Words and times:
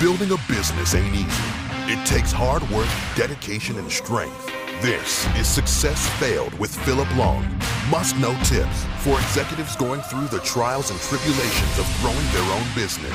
Building 0.00 0.30
a 0.30 0.38
business 0.48 0.94
ain't 0.94 1.14
easy. 1.14 1.44
It 1.92 2.02
takes 2.06 2.32
hard 2.32 2.62
work, 2.70 2.88
dedication, 3.14 3.76
and 3.76 3.92
strength. 3.92 4.46
This 4.80 5.26
is 5.36 5.46
Success 5.46 6.08
Failed 6.18 6.58
with 6.58 6.74
Philip 6.86 7.14
Long. 7.16 7.46
Must 7.90 8.16
know 8.16 8.32
tips 8.44 8.86
for 9.04 9.20
executives 9.20 9.76
going 9.76 10.00
through 10.00 10.28
the 10.28 10.40
trials 10.40 10.90
and 10.90 10.98
tribulations 11.00 11.78
of 11.78 11.84
growing 12.00 12.16
their 12.32 12.48
own 12.50 12.64
business. 12.74 13.12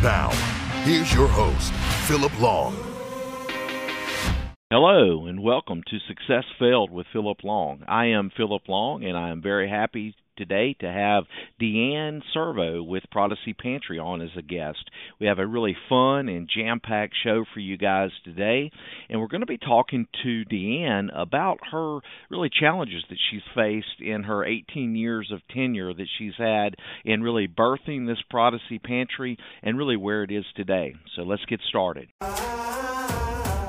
Now, 0.00 0.30
here's 0.84 1.12
your 1.12 1.26
host, 1.26 1.72
Philip 2.06 2.40
Long. 2.40 2.76
Hello, 4.70 5.26
and 5.26 5.42
welcome 5.42 5.82
to 5.88 5.98
Success 6.06 6.44
Failed 6.56 6.92
with 6.92 7.08
Philip 7.12 7.42
Long. 7.42 7.82
I 7.88 8.14
am 8.14 8.30
Philip 8.36 8.62
Long, 8.68 9.02
and 9.02 9.18
I 9.18 9.30
am 9.30 9.42
very 9.42 9.68
happy 9.68 10.14
today 10.38 10.74
to 10.80 10.86
have 10.90 11.24
Deanne 11.60 12.22
Servo 12.32 12.82
with 12.82 13.02
Prodisee 13.14 13.58
Pantry 13.58 13.98
on 13.98 14.22
as 14.22 14.30
a 14.38 14.42
guest. 14.42 14.78
We 15.20 15.26
have 15.26 15.38
a 15.38 15.46
really 15.46 15.76
fun 15.88 16.28
and 16.28 16.48
jam 16.48 16.80
packed 16.80 17.14
show 17.22 17.44
for 17.52 17.60
you 17.60 17.76
guys 17.76 18.10
today, 18.24 18.70
and 19.10 19.20
we're 19.20 19.26
going 19.26 19.42
to 19.42 19.46
be 19.46 19.58
talking 19.58 20.06
to 20.22 20.44
Deanne 20.44 21.08
about 21.14 21.58
her 21.70 21.98
really 22.30 22.48
challenges 22.48 23.04
that 23.10 23.18
she's 23.30 23.42
faced 23.54 24.00
in 24.00 24.22
her 24.22 24.44
18 24.44 24.94
years 24.94 25.30
of 25.32 25.40
tenure 25.52 25.92
that 25.92 26.08
she's 26.18 26.34
had 26.38 26.76
in 27.04 27.22
really 27.22 27.48
birthing 27.48 28.06
this 28.06 28.22
Prodisee 28.32 28.82
Pantry 28.82 29.36
and 29.62 29.76
really 29.76 29.96
where 29.96 30.22
it 30.22 30.30
is 30.30 30.44
today. 30.54 30.94
So 31.16 31.22
let's 31.22 31.44
get 31.46 31.60
started. 31.68 32.08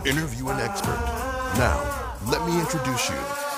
Interview 0.05 0.48
an 0.49 0.60
expert. 0.60 0.99
Now, 1.58 2.16
let 2.30 2.46
me 2.46 2.60
introduce 2.60 3.10
you 3.10 3.48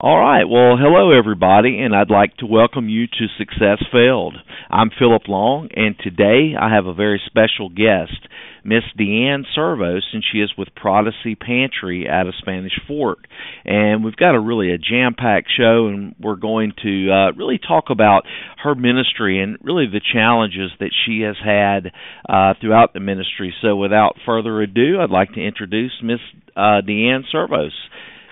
All 0.00 0.16
right. 0.16 0.44
Well, 0.44 0.76
hello, 0.78 1.10
everybody, 1.10 1.80
and 1.80 1.92
I'd 1.92 2.08
like 2.08 2.36
to 2.36 2.46
welcome 2.46 2.88
you 2.88 3.08
to 3.08 3.26
Success 3.36 3.84
Failed. 3.90 4.36
I'm 4.70 4.90
Philip 4.96 5.22
Long, 5.26 5.70
and 5.74 5.96
today 5.98 6.54
I 6.56 6.72
have 6.72 6.86
a 6.86 6.94
very 6.94 7.20
special 7.26 7.68
guest, 7.68 8.28
Miss 8.62 8.84
Deanne 8.96 9.42
Servos, 9.56 10.06
and 10.12 10.22
she 10.22 10.38
is 10.38 10.52
with 10.56 10.68
Prodisee 10.80 11.36
Pantry 11.36 12.06
out 12.08 12.28
of 12.28 12.34
Spanish 12.38 12.78
Fort. 12.86 13.18
And 13.64 14.04
we've 14.04 14.14
got 14.14 14.36
a 14.36 14.40
really 14.40 14.70
a 14.70 14.78
jam-packed 14.78 15.48
show, 15.58 15.88
and 15.88 16.14
we're 16.20 16.36
going 16.36 16.74
to 16.84 17.10
uh, 17.10 17.32
really 17.32 17.58
talk 17.58 17.86
about 17.90 18.22
her 18.62 18.76
ministry 18.76 19.42
and 19.42 19.58
really 19.64 19.86
the 19.86 20.00
challenges 20.12 20.70
that 20.78 20.92
she 21.04 21.22
has 21.22 21.34
had 21.44 21.90
uh, 22.28 22.54
throughout 22.60 22.92
the 22.92 23.00
ministry. 23.00 23.52
So, 23.60 23.74
without 23.74 24.14
further 24.24 24.62
ado, 24.62 25.00
I'd 25.00 25.10
like 25.10 25.32
to 25.32 25.44
introduce 25.44 26.00
Miss 26.04 26.20
uh, 26.56 26.86
Deanne 26.86 27.22
Servos. 27.32 27.74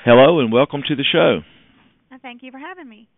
Hello, 0.04 0.38
and 0.38 0.52
welcome 0.52 0.82
to 0.86 0.94
the 0.94 1.02
show. 1.02 1.40
Thank 2.26 2.42
you 2.42 2.50
for 2.50 2.58
having 2.58 2.88
me. 2.88 3.08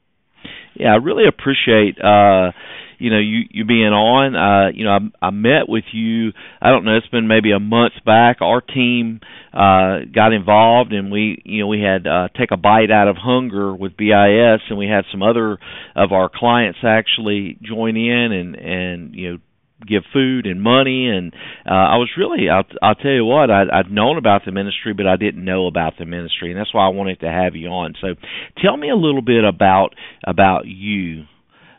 Yeah, 0.75 0.93
I 0.93 0.97
really 0.97 1.25
appreciate 1.27 1.97
uh 1.99 2.53
you 2.99 3.09
know 3.09 3.19
you 3.19 3.41
you 3.51 3.65
being 3.65 3.87
on. 3.87 4.37
Uh 4.37 4.69
you 4.75 4.85
know 4.85 4.91
I 4.91 5.29
I 5.29 5.31
met 5.31 5.67
with 5.67 5.85
you 5.93 6.33
I 6.61 6.69
don't 6.69 6.85
know 6.85 6.95
it's 6.99 7.09
been 7.09 7.27
maybe 7.27 7.53
a 7.53 7.59
month 7.59 7.95
back. 8.05 8.43
Our 8.43 8.61
team 8.61 9.21
uh 9.55 10.01
got 10.15 10.35
involved 10.35 10.93
and 10.93 11.11
we 11.11 11.41
you 11.47 11.63
know 11.63 11.69
we 11.69 11.81
had 11.81 12.07
uh 12.07 12.29
take 12.39 12.51
a 12.51 12.59
bite 12.59 12.91
out 12.91 13.09
of 13.09 13.17
hunger 13.17 13.75
with 13.75 13.97
BIS 13.97 14.61
and 14.69 14.77
we 14.77 14.87
had 14.89 15.07
some 15.11 15.23
other 15.23 15.57
of 15.97 16.13
our 16.13 16.29
clients 16.29 16.81
actually 16.83 17.57
join 17.63 17.97
in 17.97 18.33
and 18.33 18.57
and 18.57 19.15
you 19.15 19.33
know 19.33 19.39
give 19.87 20.03
food 20.13 20.47
and 20.47 20.63
money 20.63 21.09
and 21.09 21.33
uh 21.67 21.71
I 21.71 21.97
was 21.97 22.11
really 22.17 22.49
I'll 22.49 22.65
I'll 22.83 22.95
tell 22.95 23.13
you 23.13 23.25
what 23.25 23.51
I 23.51 23.63
I'd 23.73 23.91
known 23.91 24.19
about 24.19 24.43
the 24.45 24.53
ministry 24.53 24.93
but 24.93 25.07
I 25.07 25.17
didn't 25.17 25.45
know 25.45 25.67
about 25.67 25.95
the 25.99 26.05
ministry 26.05 26.51
and 26.51 26.59
that's 26.59 26.75
why 26.75 26.85
I 26.85 26.89
wanted 26.89 27.21
to 27.21 27.31
have 27.31 27.55
you 27.55 27.69
on. 27.69 27.95
So 28.01 28.15
tell 28.63 28.77
me 28.77 28.91
a 28.91 28.97
little 28.97 29.23
bit 29.23 29.45
about 29.45 29.95
about 30.27 30.67
you 30.67 31.25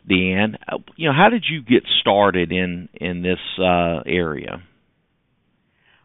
Deanne. 0.08 0.56
Uh, 0.66 0.78
you 0.96 1.08
know, 1.08 1.14
how 1.14 1.28
did 1.28 1.44
you 1.48 1.62
get 1.62 1.84
started 2.00 2.52
in 2.52 2.88
in 2.94 3.22
this 3.22 3.38
uh 3.58 4.00
area? 4.06 4.62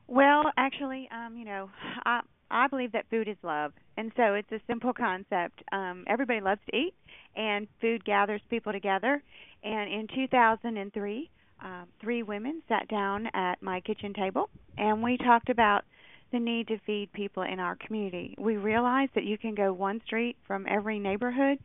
Well, 0.07 0.43
actually, 0.57 1.09
um, 1.11 1.37
you 1.37 1.45
know, 1.45 1.69
I 2.05 2.21
I 2.51 2.67
believe 2.67 2.91
that 2.91 3.05
food 3.09 3.27
is 3.27 3.37
love. 3.41 3.71
And 3.97 4.11
so 4.17 4.33
it's 4.33 4.51
a 4.51 4.59
simple 4.67 4.93
concept. 4.93 5.63
Um 5.71 6.03
everybody 6.07 6.41
loves 6.41 6.61
to 6.69 6.77
eat 6.77 6.93
and 7.35 7.67
food 7.81 8.03
gathers 8.05 8.41
people 8.49 8.71
together. 8.71 9.21
And 9.63 9.91
in 9.91 10.07
2003, 10.13 11.29
um, 11.65 11.87
three 11.99 12.21
women 12.21 12.61
sat 12.69 12.87
down 12.87 13.27
at 13.33 13.61
my 13.61 13.79
kitchen 13.81 14.13
table 14.13 14.49
and 14.77 15.01
we 15.01 15.17
talked 15.17 15.49
about 15.49 15.83
the 16.31 16.39
need 16.39 16.67
to 16.67 16.77
feed 16.85 17.11
people 17.11 17.43
in 17.43 17.59
our 17.59 17.75
community. 17.75 18.35
We 18.37 18.57
realized 18.57 19.11
that 19.15 19.23
you 19.23 19.37
can 19.37 19.55
go 19.55 19.73
one 19.73 19.99
street 20.05 20.37
from 20.45 20.67
every 20.69 20.99
neighborhood 20.99 21.57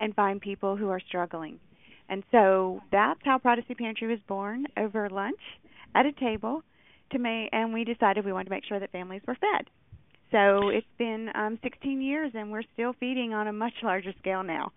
and 0.00 0.14
find 0.14 0.40
people 0.40 0.76
who 0.76 0.88
are 0.88 1.00
struggling. 1.00 1.60
And 2.08 2.22
so 2.32 2.80
that's 2.90 3.20
how 3.24 3.38
Prodisee 3.38 3.76
Pantry 3.76 4.08
was 4.08 4.18
born 4.26 4.66
over 4.76 5.08
lunch 5.10 5.40
at 5.94 6.06
a 6.06 6.12
table 6.12 6.62
to 7.10 7.18
me 7.18 7.50
and 7.52 7.74
we 7.74 7.84
decided 7.84 8.24
we 8.24 8.32
wanted 8.32 8.44
to 8.44 8.50
make 8.50 8.64
sure 8.64 8.80
that 8.80 8.90
families 8.90 9.22
were 9.26 9.36
fed. 9.36 9.68
So 10.30 10.70
it's 10.70 10.86
been 10.96 11.28
um 11.34 11.58
16 11.62 12.00
years 12.00 12.32
and 12.34 12.50
we're 12.50 12.62
still 12.72 12.94
feeding 12.98 13.34
on 13.34 13.48
a 13.48 13.52
much 13.52 13.74
larger 13.82 14.14
scale 14.18 14.42
now. 14.42 14.72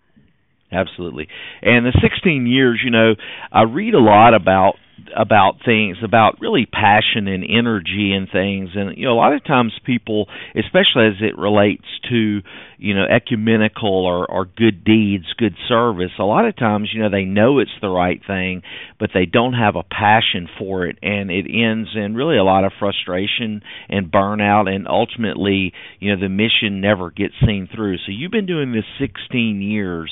Absolutely. 0.72 1.28
And 1.62 1.86
the 1.86 1.94
16 2.02 2.48
years, 2.48 2.81
you 2.84 2.92
know, 2.92 3.14
I 3.52 3.64
read 3.64 3.94
a 3.94 4.00
lot 4.00 4.34
about 4.34 4.76
about 5.16 5.56
things 5.64 5.98
about 6.04 6.40
really 6.42 6.66
passion 6.66 7.28
and 7.28 7.44
energy 7.44 8.14
and 8.16 8.28
things. 8.32 8.70
And 8.76 8.98
you 8.98 9.06
know 9.06 9.14
a 9.14 9.22
lot 9.22 9.34
of 9.34 9.44
times 9.44 9.74
people 9.86 10.28
especially 10.56 11.08
as 11.08 11.22
it 11.22 11.38
relates 11.38 11.86
to 12.10 12.42
you 12.78 12.94
know 12.94 13.06
ecumenical 13.06 14.06
or 14.06 14.30
or 14.30 14.46
good 14.46 14.84
deeds 14.84 15.26
good 15.38 15.56
service 15.68 16.12
a 16.20 16.24
lot 16.24 16.46
of 16.46 16.56
times 16.56 16.90
you 16.94 17.02
know 17.02 17.10
they 17.10 17.24
know 17.24 17.60
it's 17.60 17.72
the 17.82 17.90
right 17.90 18.22
thing 18.26 18.62
but 19.00 19.10
they 19.14 19.26
don't 19.26 19.54
have 19.54 19.76
a 19.76 19.84
passion 19.84 20.48
for 20.58 20.86
it. 20.86 20.98
And 21.02 21.30
it 21.32 21.46
ends 21.50 21.90
in 21.96 22.16
really 22.16 22.38
a 22.38 22.44
lot 22.44 22.64
of 22.64 22.72
frustration 22.80 23.62
and 23.90 24.12
burnout. 24.12 24.68
And 24.70 24.88
ultimately 24.88 25.74
you 26.00 26.16
know 26.16 26.22
the 26.22 26.30
mission 26.30 26.82
never 26.82 27.12
gets 27.12 27.34
seen 27.46 27.68
through. 27.74 27.98
So 27.98 28.12
you've 28.12 28.32
been 28.32 28.46
doing 28.46 28.72
this 28.72 28.86
16 29.00 29.62
years. 29.62 30.12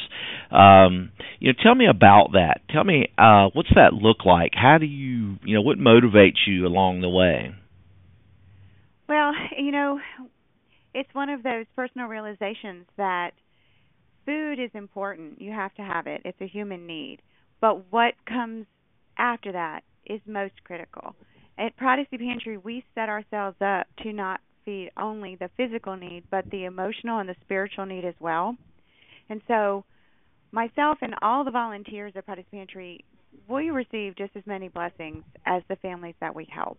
Um 0.51 1.11
you 1.39 1.51
know 1.51 1.59
tell 1.61 1.75
me 1.75 1.87
about 1.87 2.31
that. 2.33 2.61
Tell 2.69 2.83
me 2.83 3.09
uh 3.17 3.49
what's 3.53 3.73
that 3.75 3.93
look 3.93 4.25
like? 4.25 4.51
How 4.53 4.72
how 4.73 4.79
do 4.79 4.87
you 4.87 5.37
you 5.45 5.53
know 5.53 5.61
what 5.61 5.77
motivates 5.77 6.47
you 6.47 6.65
along 6.65 7.01
the 7.01 7.09
way? 7.09 7.53
Well 9.07 9.31
you 9.55 9.71
know 9.71 9.99
it's 10.95 11.13
one 11.13 11.29
of 11.29 11.43
those 11.43 11.65
personal 11.75 12.07
realizations 12.07 12.87
that 12.97 13.31
food 14.25 14.53
is 14.53 14.71
important. 14.73 15.39
You 15.39 15.51
have 15.51 15.75
to 15.75 15.83
have 15.83 16.07
it. 16.07 16.21
It's 16.25 16.41
a 16.41 16.47
human 16.47 16.87
need. 16.87 17.19
But 17.61 17.91
what 17.91 18.13
comes 18.27 18.65
after 19.15 19.51
that 19.51 19.81
is 20.07 20.21
most 20.25 20.55
critical. 20.63 21.15
At 21.59 21.77
Prodisee 21.77 22.17
Pantry 22.17 22.57
we 22.57 22.83
set 22.95 23.09
ourselves 23.09 23.57
up 23.61 23.85
to 24.01 24.11
not 24.11 24.39
feed 24.65 24.89
only 24.97 25.35
the 25.35 25.51
physical 25.55 25.95
need 25.95 26.23
but 26.31 26.49
the 26.49 26.65
emotional 26.65 27.19
and 27.19 27.29
the 27.29 27.35
spiritual 27.41 27.85
need 27.85 28.05
as 28.05 28.15
well. 28.19 28.57
And 29.29 29.39
so 29.47 29.85
myself 30.51 30.97
and 31.03 31.13
all 31.21 31.43
the 31.43 31.51
volunteers 31.51 32.13
at 32.15 32.25
Prodisee 32.25 32.49
Pantry 32.51 33.05
we 33.47 33.69
receive 33.69 34.15
just 34.15 34.35
as 34.35 34.43
many 34.45 34.67
blessings 34.67 35.23
as 35.45 35.63
the 35.69 35.75
families 35.77 36.15
that 36.21 36.35
we 36.35 36.47
help. 36.53 36.77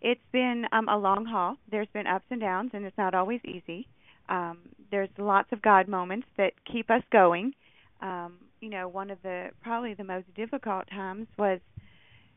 It's 0.00 0.20
been 0.32 0.64
um, 0.72 0.88
a 0.88 0.96
long 0.96 1.26
haul. 1.26 1.56
There's 1.70 1.88
been 1.92 2.06
ups 2.06 2.26
and 2.30 2.40
downs, 2.40 2.70
and 2.72 2.84
it's 2.84 2.96
not 2.98 3.14
always 3.14 3.40
easy. 3.44 3.88
Um, 4.28 4.58
there's 4.90 5.08
lots 5.18 5.48
of 5.52 5.62
God 5.62 5.88
moments 5.88 6.26
that 6.36 6.52
keep 6.70 6.90
us 6.90 7.02
going. 7.10 7.52
Um, 8.00 8.34
you 8.60 8.70
know, 8.70 8.88
one 8.88 9.10
of 9.10 9.18
the 9.22 9.48
probably 9.62 9.94
the 9.94 10.04
most 10.04 10.26
difficult 10.34 10.88
times 10.90 11.26
was 11.38 11.60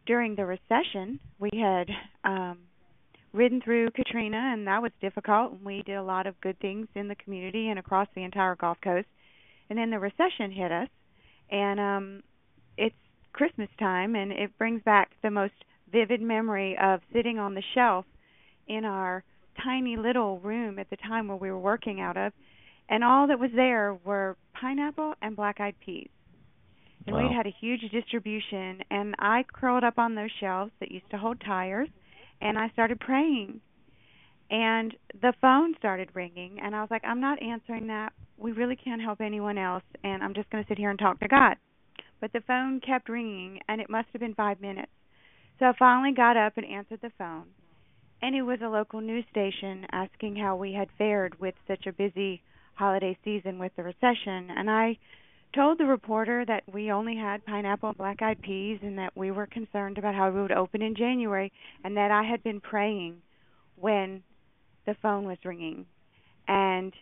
during 0.05 0.35
the 0.35 0.45
recession. 0.45 1.19
We 1.39 1.51
had 1.53 1.87
um, 2.23 2.59
ridden 3.33 3.61
through 3.61 3.91
Katrina, 3.91 4.51
and 4.53 4.65
that 4.67 4.81
was 4.81 4.91
difficult. 5.01 5.53
And 5.53 5.65
we 5.65 5.83
did 5.83 5.95
a 5.95 6.03
lot 6.03 6.27
of 6.27 6.39
good 6.41 6.59
things 6.59 6.87
in 6.95 7.07
the 7.07 7.15
community 7.15 7.69
and 7.69 7.77
across 7.77 8.07
the 8.15 8.23
entire 8.23 8.55
Gulf 8.55 8.77
Coast. 8.83 9.07
And 9.69 9.77
then 9.77 9.89
the 9.89 9.99
recession 9.99 10.51
hit 10.51 10.71
us, 10.71 10.89
and 11.49 11.79
um, 11.79 12.23
it's 12.77 12.95
Christmas 13.33 13.69
time, 13.79 14.15
and 14.15 14.31
it 14.31 14.57
brings 14.57 14.81
back 14.83 15.11
the 15.21 15.31
most 15.31 15.53
vivid 15.91 16.21
memory 16.21 16.77
of 16.81 17.01
sitting 17.13 17.39
on 17.39 17.53
the 17.53 17.63
shelf 17.73 18.05
in 18.67 18.85
our 18.85 19.23
tiny 19.63 19.97
little 19.97 20.39
room 20.39 20.79
at 20.79 20.89
the 20.89 20.97
time 20.97 21.27
where 21.27 21.37
we 21.37 21.51
were 21.51 21.59
working 21.59 21.99
out 21.99 22.17
of, 22.17 22.33
and 22.89 23.03
all 23.03 23.27
that 23.27 23.39
was 23.39 23.51
there 23.55 23.97
were 24.05 24.37
pineapple 24.59 25.13
and 25.21 25.35
black-eyed 25.35 25.75
peas. 25.83 26.09
And 27.05 27.15
wow. 27.15 27.23
we'd 27.23 27.35
had 27.35 27.47
a 27.47 27.55
huge 27.59 27.81
distribution, 27.91 28.79
and 28.89 29.15
I 29.19 29.43
curled 29.51 29.83
up 29.83 29.97
on 29.97 30.15
those 30.15 30.29
shelves 30.39 30.71
that 30.79 30.91
used 30.91 31.09
to 31.11 31.17
hold 31.17 31.41
tires, 31.41 31.89
and 32.41 32.57
I 32.57 32.69
started 32.69 32.99
praying. 32.99 33.61
And 34.49 34.93
the 35.21 35.33
phone 35.41 35.75
started 35.79 36.09
ringing, 36.13 36.59
and 36.61 36.75
I 36.75 36.81
was 36.81 36.91
like, 36.91 37.03
I'm 37.05 37.21
not 37.21 37.41
answering 37.41 37.87
that. 37.87 38.13
We 38.37 38.51
really 38.51 38.75
can't 38.75 39.01
help 39.01 39.21
anyone 39.21 39.57
else, 39.57 39.83
and 40.03 40.21
I'm 40.21 40.33
just 40.33 40.49
going 40.49 40.63
to 40.63 40.67
sit 40.67 40.77
here 40.77 40.89
and 40.89 40.99
talk 40.99 41.19
to 41.21 41.27
God 41.27 41.55
but 42.21 42.31
the 42.31 42.41
phone 42.41 42.79
kept 42.79 43.09
ringing, 43.09 43.59
and 43.67 43.81
it 43.81 43.89
must 43.89 44.07
have 44.13 44.21
been 44.21 44.35
five 44.35 44.61
minutes. 44.61 44.91
So 45.59 45.65
I 45.65 45.73
finally 45.77 46.13
got 46.13 46.37
up 46.37 46.53
and 46.55 46.65
answered 46.65 46.99
the 47.01 47.11
phone. 47.17 47.47
And 48.21 48.35
it 48.35 48.43
was 48.43 48.59
a 48.61 48.69
local 48.69 49.01
news 49.01 49.25
station 49.31 49.85
asking 49.91 50.35
how 50.35 50.55
we 50.55 50.73
had 50.73 50.87
fared 50.97 51.39
with 51.39 51.55
such 51.67 51.87
a 51.87 51.91
busy 51.91 52.43
holiday 52.75 53.17
season 53.25 53.57
with 53.57 53.75
the 53.75 53.83
recession. 53.83 54.49
And 54.55 54.69
I 54.69 54.97
told 55.55 55.79
the 55.79 55.85
reporter 55.85 56.45
that 56.45 56.63
we 56.71 56.91
only 56.91 57.15
had 57.15 57.45
pineapple 57.45 57.89
and 57.89 57.97
black 57.97 58.21
eyed 58.21 58.41
peas 58.41 58.79
and 58.83 58.97
that 58.99 59.17
we 59.17 59.31
were 59.31 59.47
concerned 59.47 59.97
about 59.97 60.15
how 60.15 60.29
we 60.29 60.41
would 60.41 60.51
open 60.51 60.81
in 60.81 60.95
January 60.95 61.51
and 61.83 61.97
that 61.97 62.11
I 62.11 62.23
had 62.23 62.43
been 62.43 62.61
praying 62.61 63.17
when 63.75 64.23
the 64.85 64.95
phone 65.01 65.25
was 65.25 65.37
ringing. 65.43 65.85
And 66.47 66.93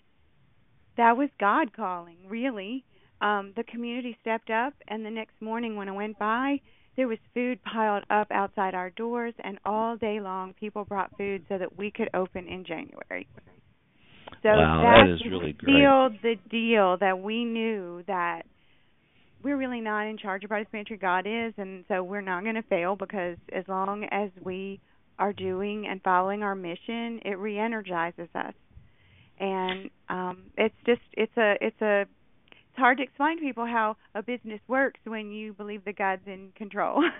that 0.97 1.17
was 1.17 1.29
God 1.39 1.73
calling, 1.75 2.17
really. 2.27 2.85
Um 3.21 3.53
the 3.55 3.63
community 3.63 4.17
stepped 4.21 4.49
up 4.49 4.73
and 4.87 5.05
the 5.05 5.09
next 5.09 5.41
morning 5.41 5.75
when 5.75 5.89
I 5.89 5.93
went 5.93 6.17
by, 6.19 6.61
there 6.95 7.07
was 7.07 7.17
food 7.33 7.59
piled 7.63 8.03
up 8.09 8.27
outside 8.31 8.73
our 8.73 8.89
doors 8.89 9.33
and 9.43 9.57
all 9.65 9.97
day 9.97 10.19
long 10.19 10.53
people 10.59 10.85
brought 10.85 11.15
food 11.17 11.45
so 11.47 11.57
that 11.57 11.77
we 11.77 11.91
could 11.91 12.09
open 12.13 12.47
in 12.47 12.65
January. 12.65 13.27
So 14.43 14.49
wow, 14.49 14.81
that, 14.83 15.07
that 15.07 15.13
is 15.13 15.31
really 15.31 15.53
great. 15.53 15.75
sealed 15.75 16.13
the 16.21 16.35
deal 16.49 16.97
that 16.99 17.19
we 17.19 17.43
knew 17.43 18.03
that 18.07 18.43
we're 19.43 19.57
really 19.57 19.81
not 19.81 20.07
in 20.07 20.17
charge 20.17 20.43
of 20.43 20.49
Prodisee 20.49 20.71
Pantry. 20.71 20.97
God 20.97 21.25
is, 21.25 21.53
and 21.57 21.85
so 21.87 22.03
we're 22.03 22.21
not 22.21 22.43
going 22.43 22.55
to 22.55 22.61
fail 22.63 22.95
because 22.95 23.37
as 23.53 23.63
long 23.67 24.05
as 24.11 24.29
we 24.43 24.79
are 25.17 25.33
doing 25.33 25.87
and 25.87 26.01
following 26.01 26.43
our 26.43 26.55
mission, 26.55 27.19
it 27.25 27.37
re-energizes 27.37 28.29
us. 28.35 28.53
And 29.39 29.89
um 30.09 30.43
it's 30.57 30.75
just 30.85 31.01
it's 31.13 31.35
a 31.37 31.55
it's 31.61 31.81
a 31.81 32.05
it's 32.69 32.77
hard 32.77 32.97
to 32.97 33.03
explain 33.03 33.37
to 33.37 33.43
people 33.43 33.65
how 33.65 33.97
a 34.15 34.23
business 34.23 34.61
works 34.67 34.99
when 35.05 35.31
you 35.31 35.53
believe 35.53 35.83
the 35.85 35.93
God's 35.93 36.27
in 36.27 36.49
control. 36.55 37.03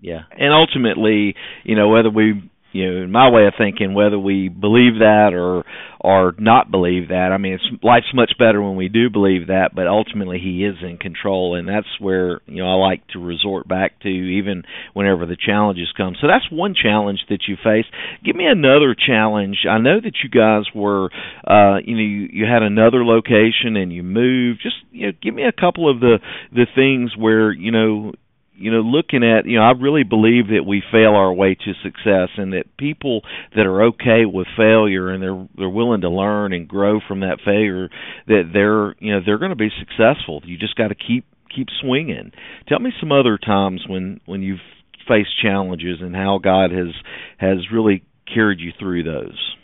Yeah, 0.00 0.22
and 0.30 0.52
ultimately, 0.52 1.34
you 1.62 1.76
know, 1.76 1.88
whether 1.88 2.10
we 2.10 2.50
you 2.72 2.86
know, 2.86 3.02
in 3.02 3.10
my 3.10 3.30
way 3.30 3.46
of 3.46 3.54
thinking, 3.58 3.94
whether 3.94 4.18
we 4.18 4.48
believe 4.48 4.98
that 5.00 5.30
or 5.34 5.64
or 6.00 6.34
not 6.38 6.70
believe 6.70 7.08
that. 7.08 7.30
I 7.30 7.36
mean, 7.36 7.54
it's 7.54 7.84
life's 7.84 8.14
much 8.14 8.32
better 8.38 8.62
when 8.62 8.76
we 8.76 8.88
do 8.88 9.10
believe 9.10 9.48
that, 9.48 9.74
but 9.74 9.86
ultimately 9.86 10.38
He 10.38 10.64
is 10.64 10.76
in 10.82 10.96
control, 10.96 11.54
and 11.54 11.68
that's 11.68 11.88
where 11.98 12.40
you 12.46 12.62
know 12.62 12.70
I 12.70 12.74
like 12.74 13.06
to 13.08 13.18
resort 13.18 13.68
back 13.68 14.00
to 14.00 14.08
even 14.08 14.62
whenever 14.94 15.26
the 15.26 15.36
challenges 15.36 15.92
come. 15.96 16.14
So 16.20 16.26
that's 16.26 16.50
one 16.50 16.74
challenge 16.74 17.20
that 17.28 17.42
you 17.46 17.56
face. 17.62 17.84
Give 18.24 18.34
me 18.34 18.46
another 18.46 18.94
challenge. 18.94 19.58
I 19.68 19.78
know 19.78 20.00
that 20.00 20.14
you 20.24 20.30
guys 20.30 20.64
were, 20.74 21.10
uh, 21.46 21.78
you 21.84 21.94
know, 21.94 22.02
you, 22.02 22.28
you 22.32 22.44
had 22.46 22.62
another 22.62 23.04
location 23.04 23.76
and 23.76 23.92
you 23.92 24.02
moved. 24.02 24.60
Just 24.62 24.76
you 24.90 25.08
know, 25.08 25.12
give 25.22 25.34
me 25.34 25.44
a 25.44 25.52
couple 25.52 25.90
of 25.90 26.00
the 26.00 26.18
the 26.52 26.66
things 26.74 27.12
where 27.16 27.52
you 27.52 27.72
know 27.72 28.12
you 28.60 28.70
know, 28.70 28.80
looking 28.80 29.24
at, 29.24 29.46
you 29.46 29.58
know, 29.58 29.64
I 29.64 29.72
really 29.72 30.04
believe 30.04 30.48
that 30.48 30.64
we 30.66 30.82
fail 30.92 31.14
our 31.14 31.32
way 31.32 31.54
to 31.54 31.72
success, 31.82 32.28
and 32.36 32.52
that 32.52 32.76
people 32.76 33.22
that 33.56 33.66
are 33.66 33.84
okay 33.84 34.26
with 34.26 34.46
failure 34.56 35.10
and 35.10 35.22
they're 35.22 35.48
they're 35.56 35.68
willing 35.68 36.02
to 36.02 36.10
learn 36.10 36.52
and 36.52 36.68
grow 36.68 37.00
from 37.06 37.20
that 37.20 37.38
failure, 37.44 37.88
that 38.26 38.50
they're 38.52 38.94
you 38.98 39.14
know 39.14 39.20
they're 39.24 39.38
going 39.38 39.50
to 39.50 39.56
be 39.56 39.70
successful. 39.78 40.42
You 40.44 40.58
just 40.58 40.76
got 40.76 40.88
to 40.88 40.94
keep 40.94 41.24
keep 41.54 41.68
swinging. 41.80 42.32
Tell 42.68 42.78
me 42.78 42.92
some 43.00 43.12
other 43.12 43.38
times 43.38 43.82
when 43.88 44.20
when 44.26 44.42
you've 44.42 44.60
faced 45.08 45.40
challenges 45.42 45.98
and 46.00 46.14
how 46.14 46.38
God 46.42 46.70
has 46.70 46.94
has 47.38 47.58
really 47.72 48.04
carried 48.32 48.60
you 48.60 48.72
through 48.78 49.04
those. 49.04 49.56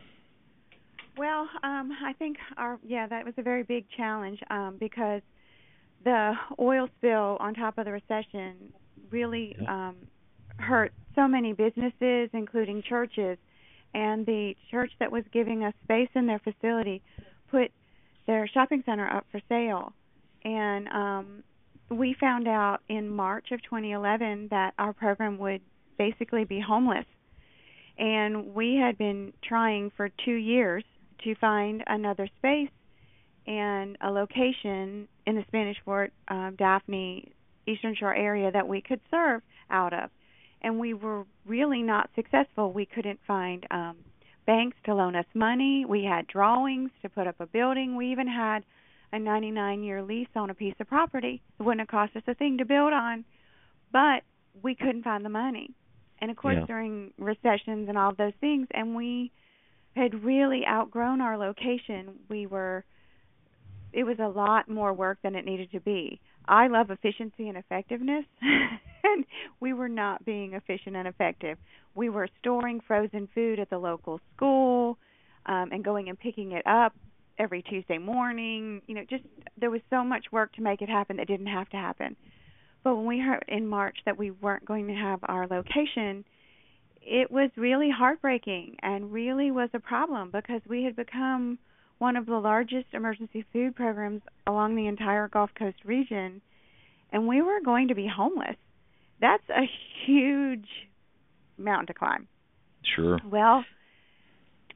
Well, 1.17 1.49
um, 1.63 1.93
I 2.05 2.13
think 2.19 2.37
our 2.57 2.79
yeah, 2.83 3.07
that 3.07 3.25
was 3.25 3.35
a 3.37 3.43
very 3.43 3.63
big 3.63 3.85
challenge 3.97 4.41
um, 4.51 4.77
because 4.81 5.23
the 6.05 6.35
oil 6.59 6.89
spill 6.99 7.37
on 7.41 7.55
top 7.55 7.79
of 7.79 7.85
the 7.85 7.93
recession 7.93 8.73
really 9.11 9.57
um, 9.69 9.97
hurt 10.59 10.93
so 11.15 11.27
many 11.27 11.53
businesses, 11.53 12.31
including 12.33 12.83
churches. 12.83 13.39
And 13.95 14.27
the 14.27 14.55
church 14.71 14.91
that 15.01 15.11
was 15.11 15.25
giving 15.33 15.65
us 15.65 15.73
space 15.85 16.11
in 16.15 16.27
their 16.27 16.41
facility 16.41 17.03
put 17.51 17.71
their 18.27 18.47
shopping 18.49 18.83
center 18.85 19.09
up 19.09 19.25
for 19.31 19.41
sale. 19.49 19.93
And 20.45 20.89
um, 20.89 21.43
we 21.91 22.15
found 22.19 22.47
out 22.49 22.81
in 22.89 23.09
March 23.09 23.53
of 23.53 23.63
2011 23.63 24.49
that 24.51 24.75
our 24.79 24.93
program 24.93 25.39
would 25.39 25.61
basically 25.99 26.45
be 26.45 26.61
homeless. 26.61 27.07
And 27.99 28.55
we 28.55 28.77
had 28.77 28.99
been 28.99 29.33
trying 29.43 29.91
for 29.97 30.11
two 30.25 30.35
years 30.35 30.85
to 31.25 31.35
find 31.37 31.83
another 31.87 32.29
space 32.39 32.71
and 33.47 33.97
a 34.03 34.11
location 34.11 35.09
in 35.27 35.37
the 35.37 35.45
Spanish 35.49 35.77
Fort, 35.85 36.13
um, 36.29 36.57
Daphne, 36.59 37.33
Eastern 37.67 37.95
Shore 37.95 38.15
area 38.15 38.51
that 38.51 38.67
we 38.67 38.81
could 38.81 39.01
serve 39.11 39.43
out 39.71 39.93
of. 39.93 40.11
And 40.63 40.79
we 40.79 40.95
were 40.95 41.25
really 41.45 41.83
not 41.83 42.11
successful. 42.15 42.73
We 42.73 42.87
couldn't 42.87 43.21
find 43.27 43.67
um, 43.71 43.97
banks 44.47 44.77
to 44.85 44.95
loan 44.95 45.15
us 45.15 45.27
money. 45.35 45.85
We 45.87 46.05
had 46.05 46.27
drawings 46.27 46.91
to 47.03 47.09
put 47.09 47.27
up 47.27 47.37
a 47.41 47.47
building. 47.47 47.97
We 47.97 48.11
even 48.13 48.27
had 48.27 48.65
a 49.13 49.19
99 49.19 49.83
year 49.83 50.03
lease 50.03 50.29
on 50.35 50.51
a 50.51 50.55
piece 50.55 50.75
of 50.81 50.89
property. 50.89 51.43
It 51.59 51.63
wouldn't 51.63 51.81
have 51.81 51.89
cost 51.89 52.17
us 52.17 52.23
a 52.27 52.35
thing 52.35 52.59
to 52.59 52.65
build 52.65 52.93
on, 52.93 53.25
but 53.93 54.23
we 54.63 54.75
couldn't 54.75 55.03
find 55.03 55.25
the 55.25 55.29
money. 55.31 55.71
And 56.21 56.31
of 56.31 56.37
course, 56.37 56.57
Yeah. 56.59 56.67
during 56.67 57.13
recessions 57.19 57.89
and 57.89 57.99
all 57.99 58.13
those 58.15 58.35
things, 58.41 58.67
and 58.71 58.95
we 58.95 59.31
had 59.95 60.25
really 60.25 60.67
outgrown 60.67 61.21
our 61.21 61.37
location. 61.37 62.19
We 62.29 62.47
were, 62.47 62.85
it 63.93 64.05
was 64.05 64.19
a 64.19 64.29
lot 64.29 64.69
more 64.69 64.93
work 64.93 65.19
than 65.23 65.35
it 65.35 65.45
needed 65.45 65.71
to 65.73 65.81
be. 65.81 66.21
I 66.49 66.69
love 66.69 66.91
efficiency 66.91 67.49
and 67.49 67.57
effectiveness, 67.57 68.25
and 68.41 69.25
we 69.61 69.73
were 69.73 69.89
not 69.89 70.25
being 70.25 70.55
efficient 70.55 70.97
and 70.97 71.09
effective. 71.09 71.59
We 71.95 72.09
were 72.09 72.29
storing 72.41 72.81
frozen 72.87 73.29
food 73.35 73.59
at 73.59 73.71
the 73.71 73.79
local 73.79 74.21
school 74.35 74.99
um, 75.47 75.71
and 75.73 75.85
going 75.85 76.09
and 76.09 76.19
picking 76.19 76.53
it 76.53 76.67
up 76.67 76.95
every 77.39 77.63
Tuesday 77.63 77.99
morning. 77.99 78.83
You 78.87 78.97
know, 78.97 79.05
just 79.09 79.25
there 79.59 79.71
was 79.71 79.81
so 79.91 80.05
much 80.05 80.27
work 80.31 80.53
to 80.55 80.63
make 80.63 80.83
it 80.83 80.89
happen 80.89 81.17
that 81.17 81.27
didn't 81.27 81.47
have 81.47 81.69
to 81.71 81.77
happen. 81.77 82.17
But 82.85 82.97
when 82.97 83.07
we 83.07 83.19
heard 83.19 83.45
in 83.49 83.67
March 83.67 83.97
that 84.05 84.17
we 84.17 84.31
weren't 84.31 84.65
going 84.65 84.87
to 84.87 84.95
have 84.95 85.21
our 85.25 85.47
location, 85.49 86.25
it 87.03 87.31
was 87.31 87.51
really 87.57 87.91
heartbreaking 87.91 88.77
and 88.83 89.13
really 89.13 89.51
was 89.51 89.71
a 89.75 89.81
problem 89.81 90.31
because 90.31 90.61
we 90.69 90.85
had 90.85 90.95
become 90.95 91.59
one 91.99 92.17
of 92.17 92.27
the 92.27 92.39
largest 92.39 92.87
emergency 92.93 93.45
food 93.53 93.75
programs 93.75 94.23
along 94.47 94.77
the 94.77 94.87
entire 94.87 95.29
Gulf 95.29 95.51
Coast 95.59 95.79
region, 95.85 96.41
and 97.13 97.27
we 97.27 97.41
were 97.43 97.61
going 97.65 97.89
to 97.89 97.95
be 97.95 98.07
homeless. 98.07 98.57
That's 99.21 99.49
a 99.49 99.63
huge 100.07 100.69
mountain 101.57 101.87
to 101.87 101.95
climb. 101.95 102.29
Sure. 102.95 103.19
Well, 103.25 103.65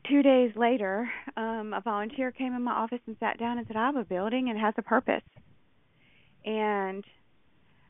two 0.09 0.23
days 0.23 0.53
later, 0.57 1.11
um, 1.37 1.75
a 1.75 1.81
volunteer 1.81 2.33
came 2.33 2.55
in 2.55 2.63
my 2.63 2.73
office 2.73 3.01
and 3.07 3.17
sat 3.21 3.39
down 3.39 3.59
and 3.59 3.67
said, 3.67 3.77
I 3.77 3.87
have 3.87 3.97
a 3.97 4.05
building 4.05 4.49
and 4.49 4.59
it 4.59 4.61
has 4.61 4.75
a 4.79 4.83
purpose. 4.83 5.23
And 6.45 7.05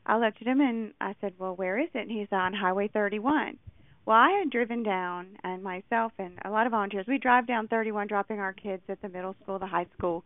I 0.05 0.17
looked 0.17 0.41
at 0.41 0.47
him 0.47 0.61
and 0.61 0.93
I 0.99 1.15
said, 1.21 1.33
Well, 1.39 1.55
where 1.55 1.79
is 1.79 1.89
it? 1.93 1.99
And 1.99 2.11
he's 2.11 2.27
on 2.31 2.53
Highway 2.53 2.89
31. 2.89 3.57
Well, 4.05 4.17
I 4.17 4.31
had 4.39 4.49
driven 4.49 4.83
down, 4.83 5.37
and 5.43 5.63
myself 5.63 6.11
and 6.17 6.39
a 6.43 6.49
lot 6.49 6.65
of 6.65 6.71
volunteers, 6.71 7.05
we 7.07 7.17
drive 7.17 7.45
down 7.45 7.67
31 7.67 8.07
dropping 8.07 8.39
our 8.39 8.53
kids 8.53 8.81
at 8.89 9.01
the 9.01 9.09
middle 9.09 9.35
school, 9.43 9.59
the 9.59 9.67
high 9.67 9.87
school. 9.97 10.23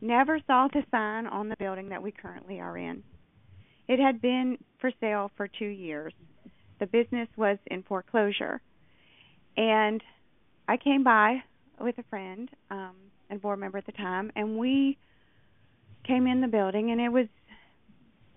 Never 0.00 0.40
saw 0.46 0.68
the 0.68 0.82
sign 0.90 1.26
on 1.26 1.48
the 1.48 1.56
building 1.58 1.88
that 1.90 2.02
we 2.02 2.10
currently 2.12 2.60
are 2.60 2.76
in. 2.76 3.02
It 3.86 3.98
had 4.00 4.20
been 4.20 4.58
for 4.80 4.90
sale 5.00 5.30
for 5.36 5.48
two 5.48 5.66
years. 5.66 6.12
The 6.80 6.86
business 6.86 7.28
was 7.36 7.58
in 7.66 7.82
foreclosure. 7.82 8.60
And 9.56 10.02
I 10.68 10.76
came 10.76 11.02
by 11.02 11.42
with 11.80 11.98
a 11.98 12.04
friend 12.04 12.50
um, 12.70 12.94
and 13.30 13.40
board 13.40 13.58
member 13.58 13.78
at 13.78 13.86
the 13.86 13.92
time, 13.92 14.30
and 14.36 14.58
we 14.58 14.98
came 16.04 16.26
in 16.26 16.40
the 16.40 16.48
building, 16.48 16.90
and 16.90 17.00
it 17.00 17.08
was 17.08 17.26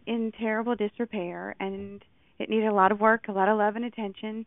in 0.05 0.31
terrible 0.39 0.75
disrepair, 0.75 1.55
and 1.59 2.03
it 2.41 2.49
needed 2.49 2.67
a 2.67 2.73
lot 2.73 2.91
of 2.91 2.99
work, 2.99 3.27
a 3.27 3.31
lot 3.31 3.47
of 3.47 3.57
love 3.57 3.75
and 3.75 3.85
attention, 3.85 4.45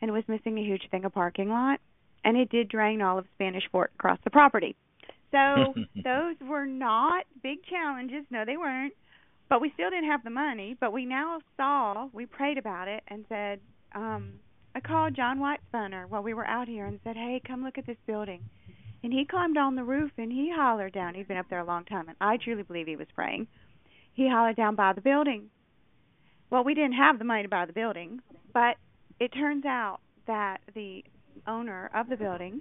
and 0.00 0.08
it 0.08 0.12
was 0.12 0.24
missing 0.28 0.58
a 0.58 0.62
huge 0.62 0.82
thing 0.90 1.04
a 1.04 1.10
parking 1.10 1.48
lot, 1.48 1.80
and 2.24 2.36
it 2.36 2.50
did 2.50 2.68
drain 2.68 3.02
all 3.02 3.18
of 3.18 3.26
Spanish 3.34 3.64
Fort 3.70 3.92
across 3.98 4.18
the 4.24 4.30
property. 4.30 4.76
So 5.30 5.74
those 6.04 6.36
were 6.40 6.66
not 6.66 7.24
big 7.42 7.58
challenges. 7.64 8.24
No, 8.30 8.44
they 8.44 8.56
weren't. 8.56 8.94
But 9.48 9.60
we 9.60 9.70
still 9.74 9.90
didn't 9.90 10.10
have 10.10 10.24
the 10.24 10.30
money. 10.30 10.76
But 10.80 10.92
we 10.92 11.04
now 11.04 11.40
saw, 11.56 12.08
we 12.12 12.24
prayed 12.26 12.58
about 12.58 12.88
it 12.88 13.02
and 13.08 13.24
said, 13.28 13.60
um, 13.94 14.34
I 14.74 14.80
called 14.80 15.14
John 15.14 15.40
White 15.40 15.60
Spunner 15.70 16.08
while 16.08 16.22
we 16.22 16.32
were 16.32 16.46
out 16.46 16.68
here 16.68 16.86
and 16.86 16.98
said, 17.04 17.16
Hey, 17.16 17.40
come 17.46 17.62
look 17.62 17.76
at 17.76 17.86
this 17.86 17.98
building. 18.06 18.42
And 19.02 19.12
he 19.12 19.26
climbed 19.28 19.58
on 19.58 19.74
the 19.74 19.84
roof 19.84 20.12
and 20.16 20.30
he 20.30 20.50
hollered 20.54 20.94
down. 20.94 21.14
He'd 21.14 21.28
been 21.28 21.36
up 21.36 21.50
there 21.50 21.58
a 21.58 21.66
long 21.66 21.84
time, 21.84 22.08
and 22.08 22.16
I 22.20 22.36
truly 22.36 22.62
believe 22.62 22.86
he 22.86 22.96
was 22.96 23.08
praying. 23.14 23.48
He 24.14 24.28
hollered 24.28 24.56
down 24.56 24.76
by 24.76 24.92
the 24.92 25.00
building. 25.00 25.50
Well, 26.52 26.64
we 26.64 26.74
didn't 26.74 26.92
have 26.92 27.18
the 27.18 27.24
money 27.24 27.44
to 27.44 27.48
buy 27.48 27.64
the 27.64 27.72
building, 27.72 28.20
but 28.52 28.76
it 29.18 29.28
turns 29.28 29.64
out 29.64 30.00
that 30.26 30.58
the 30.74 31.02
owner 31.46 31.90
of 31.94 32.10
the 32.10 32.16
building 32.16 32.60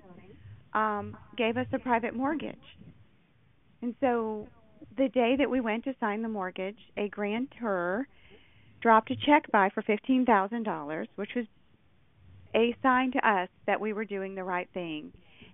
um 0.74 1.18
gave 1.38 1.58
us 1.58 1.68
a 1.74 1.78
private 1.78 2.16
mortgage. 2.16 2.56
And 3.82 3.94
so 4.00 4.48
the 4.98 5.10
day 5.10 5.36
that 5.38 5.50
we 5.50 5.60
went 5.60 5.84
to 5.84 5.94
sign 6.00 6.22
the 6.22 6.30
mortgage, 6.30 6.78
a 6.96 7.10
grantor 7.10 8.08
dropped 8.82 9.12
a 9.12 9.16
check 9.18 9.52
by 9.52 9.70
for 9.74 9.84
$15,000, 9.84 11.08
which 11.16 11.32
was 11.36 11.46
a 12.56 12.74
sign 12.82 13.12
to 13.12 13.30
us 13.30 13.50
that 13.68 13.82
we 13.82 13.92
were 13.92 14.06
doing 14.06 14.36
the 14.36 14.44
right 14.46 14.70
thing. 14.74 15.12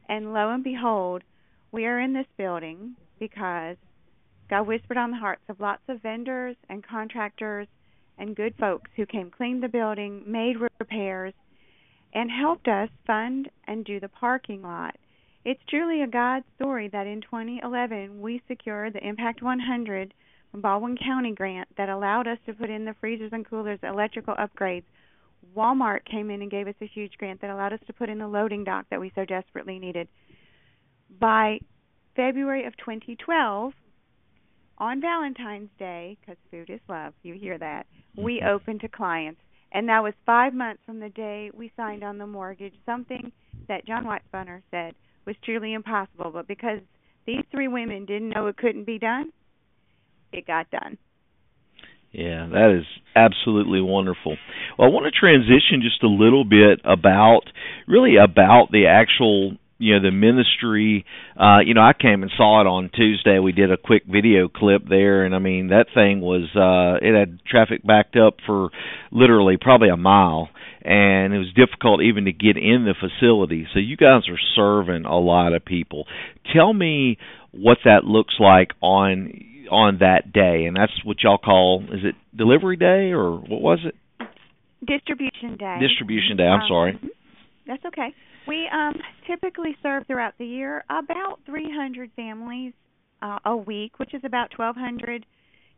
And 0.10 0.32
lo 0.32 0.52
and 0.52 0.64
behold, 0.64 1.24
we 1.72 1.88
are 1.88 2.00
in 2.00 2.14
this 2.14 2.28
building 2.38 2.96
because 3.20 3.78
God 4.48 4.68
whispered 4.68 4.98
on 4.98 5.10
the 5.10 5.18
hearts 5.18 5.42
of 5.50 5.60
lots 5.60 5.82
of 5.88 6.04
vendors 6.04 6.56
and 6.70 6.86
contractors 6.86 7.68
and 8.18 8.36
good 8.36 8.54
folks 8.60 8.90
who 8.96 9.06
came 9.06 9.30
cleaned 9.30 9.64
the 9.64 9.68
building, 9.68 10.24
made 10.26 10.58
repairs, 10.80 11.34
and 12.14 12.32
helped 12.32 12.68
us 12.68 12.90
fund 13.06 13.50
and 13.68 13.86
do 13.86 14.00
the 14.00 14.10
parking 14.10 14.62
lot. 14.62 14.96
It's 15.46 15.62
truly 15.70 16.02
a 16.02 16.08
God 16.08 16.44
story 16.56 16.90
that 16.90 17.08
in 17.08 17.22
2011 17.22 18.20
we 18.20 18.42
secured 18.48 18.94
the 18.94 19.08
Impact 19.08 19.42
100 19.42 20.14
Baldwin 20.54 20.98
County 20.98 21.34
grant 21.34 21.68
that 21.78 21.90
allowed 21.90 22.28
us 22.28 22.40
to 22.46 22.54
put 22.54 22.70
in 22.70 22.86
the 22.86 22.96
freezers 23.00 23.32
and 23.34 23.48
coolers, 23.48 23.80
electrical 23.84 24.36
upgrades. 24.36 24.86
Walmart 25.56 26.04
came 26.06 26.30
in 26.32 26.42
and 26.42 26.52
gave 26.52 26.68
us 26.68 26.76
a 26.82 26.88
huge 26.88 27.14
grant 27.18 27.42
that 27.42 27.50
allowed 27.50 27.74
us 27.74 27.80
to 27.88 27.94
put 27.94 28.10
in 28.10 28.18
the 28.18 28.28
loading 28.28 28.64
dock 28.64 28.86
that 28.90 29.00
we 29.00 29.12
so 29.16 29.24
desperately 29.26 29.80
needed. 29.80 30.08
By 31.20 31.60
February 32.16 32.66
of 32.66 32.76
2012, 32.78 33.74
on 34.78 35.02
Valentine's 35.02 35.70
Day, 35.80 36.18
because 36.22 36.38
food 36.52 36.70
is 36.70 36.80
love, 36.88 37.14
you 37.24 37.34
hear 37.34 37.58
that, 37.58 37.88
we 38.16 38.40
Mhm. 38.40 38.48
opened 38.48 38.82
to 38.82 38.88
clients. 38.88 39.42
And 39.72 39.90
that 39.90 40.04
was 40.04 40.14
five 40.26 40.54
months 40.54 40.84
from 40.86 41.00
the 41.00 41.10
day 41.10 41.52
we 41.54 41.70
signed 41.76 42.04
on 42.04 42.18
the 42.18 42.28
mortgage, 42.28 42.74
something 42.86 43.32
that 43.68 43.86
John 43.86 44.06
White 44.06 44.22
Spunner 44.32 44.62
said 44.72 44.96
was 45.26 45.36
truly 45.38 45.74
impossible. 45.74 46.32
But 46.32 46.48
because 46.48 46.82
these 47.26 47.44
three 47.52 47.68
women 47.68 48.06
didn't 48.06 48.30
know 48.30 48.48
it 48.48 48.58
couldn't 48.58 48.86
be 48.86 48.98
done, 48.98 49.34
it 50.32 50.46
got 50.48 50.70
done. 50.72 50.98
Yeah, 52.12 52.48
that 52.48 52.72
is 52.72 52.86
absolutely 53.16 53.82
wonderful. 53.82 54.38
Well, 54.78 54.88
I 54.88 54.92
want 54.92 55.06
to 55.06 55.12
transition 55.12 55.82
just 55.82 56.02
a 56.04 56.08
little 56.08 56.46
bit 56.46 56.80
about 56.86 57.42
really 57.86 58.16
about 58.16 58.72
the 58.72 58.88
actual 58.88 59.58
you 59.80 59.94
know 59.96 60.02
the 60.02 60.12
ministry 60.12 61.06
uh 61.40 61.60
you 61.66 61.74
know 61.74 61.82
I 61.82 61.94
came 61.94 62.24
and 62.24 62.32
saw 62.36 62.62
it 62.62 62.68
on 62.68 62.90
Tuesday 62.96 63.40
we 63.40 63.52
did 63.52 63.72
a 63.72 63.78
quick 63.78 64.04
video 64.06 64.48
clip 64.48 64.84
there 64.88 65.24
and 65.26 65.36
I 65.36 65.40
mean 65.40 65.68
that 65.68 65.88
thing 65.94 66.20
was 66.22 66.50
uh 66.56 67.06
it 67.06 67.14
had 67.18 67.40
traffic 67.46 67.86
backed 67.86 68.16
up 68.16 68.36
for 68.46 68.70
literally 69.12 69.58
probably 69.60 69.90
a 69.90 69.98
mile 69.98 70.50
and 70.84 71.34
it 71.34 71.38
was 71.38 71.54
difficult 71.56 72.02
even 72.02 72.26
to 72.26 72.32
get 72.32 72.58
in 72.58 72.86
the 72.86 72.96
facility 73.00 73.68
so 73.74 73.80
you 73.80 73.98
guys 73.98 74.24
are 74.30 74.40
serving 74.56 75.06
a 75.06 75.20
lot 75.20 75.54
of 75.54 75.64
people 75.66 76.06
tell 76.56 76.74
me 76.74 77.18
what 77.52 77.78
that 77.86 78.04
looks 78.04 78.36
like 78.40 78.72
on 78.82 79.44
on 79.70 79.98
that 80.00 80.32
day 80.32 80.66
and 80.66 80.76
that's 80.78 80.94
what 81.04 81.18
y'all 81.22 81.38
call 81.38 81.84
is 81.92 82.00
it 82.04 82.16
delivery 82.36 82.78
day 82.78 83.12
or 83.12 83.32
what 83.38 83.62
was 83.62 83.80
it 83.86 83.96
Distribution 84.86 85.58
day. 85.58 85.78
distribution 85.82 86.38
day 86.38 86.44
i'm 86.46 86.62
Um, 86.62 86.68
sorry. 86.68 87.00
That's 87.66 87.84
okay. 87.86 88.14
We 88.48 88.68
um 88.72 88.96
typically 89.28 89.76
serve 89.84 90.08
throughout 90.08 90.34
the 90.38 90.46
year 90.46 90.84
about 90.90 91.40
300 91.46 92.12
families 92.16 92.74
uh, 93.22 93.40
a 93.46 93.56
week, 93.56 94.00
which 94.00 94.14
is 94.14 94.22
about 94.24 94.58
1,200 94.58 95.26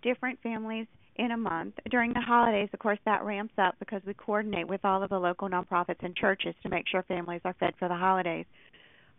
different 0.03 0.39
families 0.41 0.87
in 1.15 1.31
a 1.31 1.37
month. 1.37 1.75
During 1.89 2.13
the 2.13 2.21
holidays, 2.21 2.69
of 2.71 2.79
course, 2.79 2.99
that 3.05 3.23
ramps 3.23 3.53
up 3.57 3.75
because 3.79 4.01
we 4.05 4.13
coordinate 4.13 4.67
with 4.67 4.85
all 4.85 5.03
of 5.03 5.09
the 5.09 5.19
local 5.19 5.49
nonprofits 5.49 6.01
and 6.01 6.15
churches 6.15 6.53
to 6.63 6.69
make 6.69 6.87
sure 6.87 7.03
families 7.03 7.41
are 7.43 7.55
fed 7.59 7.73
for 7.77 7.87
the 7.87 7.95
holidays. 7.95 8.45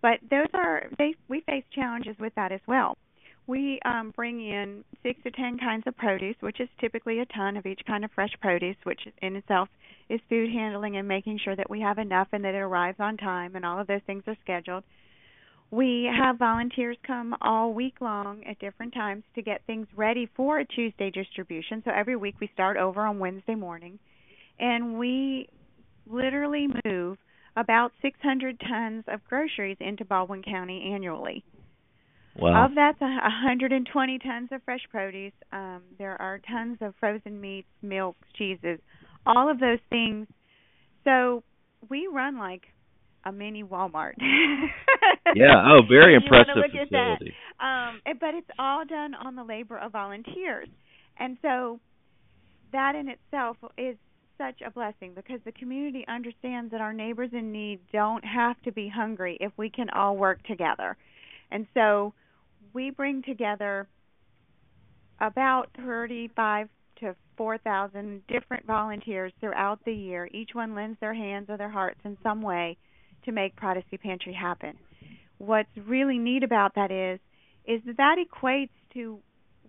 But 0.00 0.20
those 0.30 0.48
are 0.54 0.88
they 0.98 1.14
we 1.28 1.40
face 1.42 1.64
challenges 1.74 2.16
with 2.18 2.34
that 2.36 2.52
as 2.52 2.60
well. 2.66 2.96
We 3.50 3.80
um, 3.84 4.12
bring 4.14 4.40
in 4.40 4.84
six 5.02 5.20
to 5.24 5.32
ten 5.32 5.58
kinds 5.58 5.82
of 5.88 5.96
produce, 5.96 6.36
which 6.38 6.60
is 6.60 6.68
typically 6.80 7.18
a 7.18 7.26
ton 7.26 7.56
of 7.56 7.66
each 7.66 7.80
kind 7.84 8.04
of 8.04 8.12
fresh 8.12 8.30
produce, 8.40 8.76
which 8.84 9.00
in 9.22 9.34
itself 9.34 9.68
is 10.08 10.20
food 10.28 10.52
handling 10.52 10.96
and 10.96 11.08
making 11.08 11.40
sure 11.42 11.56
that 11.56 11.68
we 11.68 11.80
have 11.80 11.98
enough 11.98 12.28
and 12.30 12.44
that 12.44 12.54
it 12.54 12.58
arrives 12.58 13.00
on 13.00 13.16
time 13.16 13.56
and 13.56 13.66
all 13.66 13.80
of 13.80 13.88
those 13.88 14.02
things 14.06 14.22
are 14.28 14.36
scheduled. 14.40 14.84
We 15.72 16.08
have 16.16 16.38
volunteers 16.38 16.96
come 17.04 17.34
all 17.40 17.74
week 17.74 17.94
long 18.00 18.44
at 18.44 18.60
different 18.60 18.94
times 18.94 19.24
to 19.34 19.42
get 19.42 19.62
things 19.66 19.88
ready 19.96 20.30
for 20.36 20.60
a 20.60 20.64
Tuesday 20.64 21.10
distribution. 21.10 21.82
So 21.84 21.90
every 21.90 22.14
week 22.14 22.36
we 22.40 22.48
start 22.54 22.76
over 22.76 23.04
on 23.04 23.18
Wednesday 23.18 23.56
morning 23.56 23.98
and 24.60 24.96
we 24.96 25.48
literally 26.06 26.68
move 26.84 27.18
about 27.56 27.90
600 28.00 28.60
tons 28.60 29.02
of 29.08 29.24
groceries 29.28 29.78
into 29.80 30.04
Baldwin 30.04 30.44
County 30.44 30.92
annually. 30.94 31.42
Wow 32.40 32.64
Of 32.66 32.74
that, 32.74 33.00
120 33.00 34.18
tons 34.18 34.48
of 34.52 34.62
fresh 34.64 34.80
produce. 34.90 35.32
Um, 35.52 35.82
there 35.98 36.20
are 36.20 36.40
tons 36.50 36.78
of 36.80 36.94
frozen 36.98 37.40
meats, 37.40 37.68
milks, 37.82 38.26
cheeses, 38.36 38.78
all 39.26 39.50
of 39.50 39.60
those 39.60 39.78
things. 39.88 40.26
So 41.04 41.42
we 41.88 42.08
run 42.12 42.38
like 42.38 42.62
a 43.24 43.32
mini 43.32 43.62
Walmart. 43.62 44.14
yeah 45.34 45.62
oh 45.66 45.80
very 45.88 46.16
If 46.16 46.22
you 46.24 46.30
wanna 46.30 46.52
impressive 46.52 46.56
look 46.56 46.80
at 46.80 46.90
that. 46.90 47.16
facility 47.18 47.34
Um, 47.60 48.00
but 48.18 48.34
it's 48.34 48.50
all 48.58 48.84
done 48.86 49.14
on 49.14 49.36
the 49.36 49.44
labor 49.44 49.78
of 49.78 49.92
volunteers, 49.92 50.68
and 51.18 51.36
so 51.42 51.80
that 52.72 52.94
in 52.94 53.08
itself 53.08 53.56
is 53.76 53.96
such 54.38 54.62
a 54.66 54.70
blessing 54.70 55.12
because 55.14 55.38
the 55.44 55.52
community 55.52 56.04
understands 56.08 56.70
that 56.70 56.80
our 56.80 56.94
neighbors 56.94 57.30
in 57.32 57.52
need 57.52 57.80
don't 57.92 58.24
have 58.24 58.60
to 58.62 58.72
be 58.72 58.88
hungry 58.88 59.36
if 59.40 59.52
we 59.58 59.68
can 59.68 59.90
all 59.90 60.16
work 60.16 60.42
together. 60.44 60.96
And 61.50 61.66
so 61.74 62.14
we 62.74 62.90
bring 62.90 63.22
together 63.22 63.88
about 65.20 65.68
35 65.76 66.68
to 67.00 67.14
4,000 67.36 68.22
different 68.26 68.66
volunteers 68.66 69.32
throughout 69.40 69.78
the 69.84 69.92
year. 69.92 70.28
Each 70.32 70.50
one 70.54 70.74
lends 70.74 70.98
their 71.00 71.14
hands 71.14 71.46
or 71.48 71.56
their 71.56 71.70
hearts 71.70 72.00
in 72.04 72.16
some 72.22 72.42
way 72.42 72.76
to 73.24 73.32
make 73.32 73.56
Prodisee 73.56 74.00
Pantry 74.00 74.32
happen. 74.32 74.76
What's 75.38 75.70
really 75.86 76.18
neat 76.18 76.42
about 76.42 76.74
that 76.74 76.90
is 76.90 77.18
is 77.66 77.82
that 77.86 77.96
that 77.98 78.16
equates 78.18 78.70
to 78.94 79.18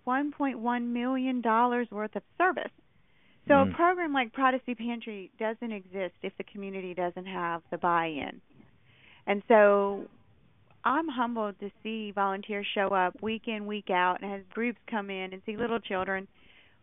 1.1 0.08 0.88
million 0.94 1.42
dollars 1.42 1.88
worth 1.92 2.16
of 2.16 2.24
service. 2.38 2.72
So 3.48 3.56
Mm. 3.56 3.72
a 3.72 3.76
program 3.76 4.14
like 4.14 4.32
Prodisee 4.34 4.78
Pantry 4.78 5.30
doesn't 5.38 5.72
exist 5.72 6.16
if 6.22 6.36
the 6.38 6.44
community 6.46 6.94
doesn't 6.94 7.26
have 7.26 7.62
the 7.70 7.78
buy-in. 7.78 8.42
And 9.28 9.44
so 9.48 10.08
I'm 10.84 11.08
humbled 11.08 11.60
to 11.60 11.70
see 11.84 12.12
volunteers 12.12 12.66
show 12.74 12.88
up 12.88 13.22
week 13.22 13.44
in, 13.48 13.66
week 13.66 13.90
out, 13.90 14.18
and 14.22 14.34
as 14.34 14.42
groups 14.52 14.80
come 14.90 15.10
in 15.10 15.34
and 15.34 15.42
see 15.46 15.58
little 15.58 15.80
children, 15.80 16.28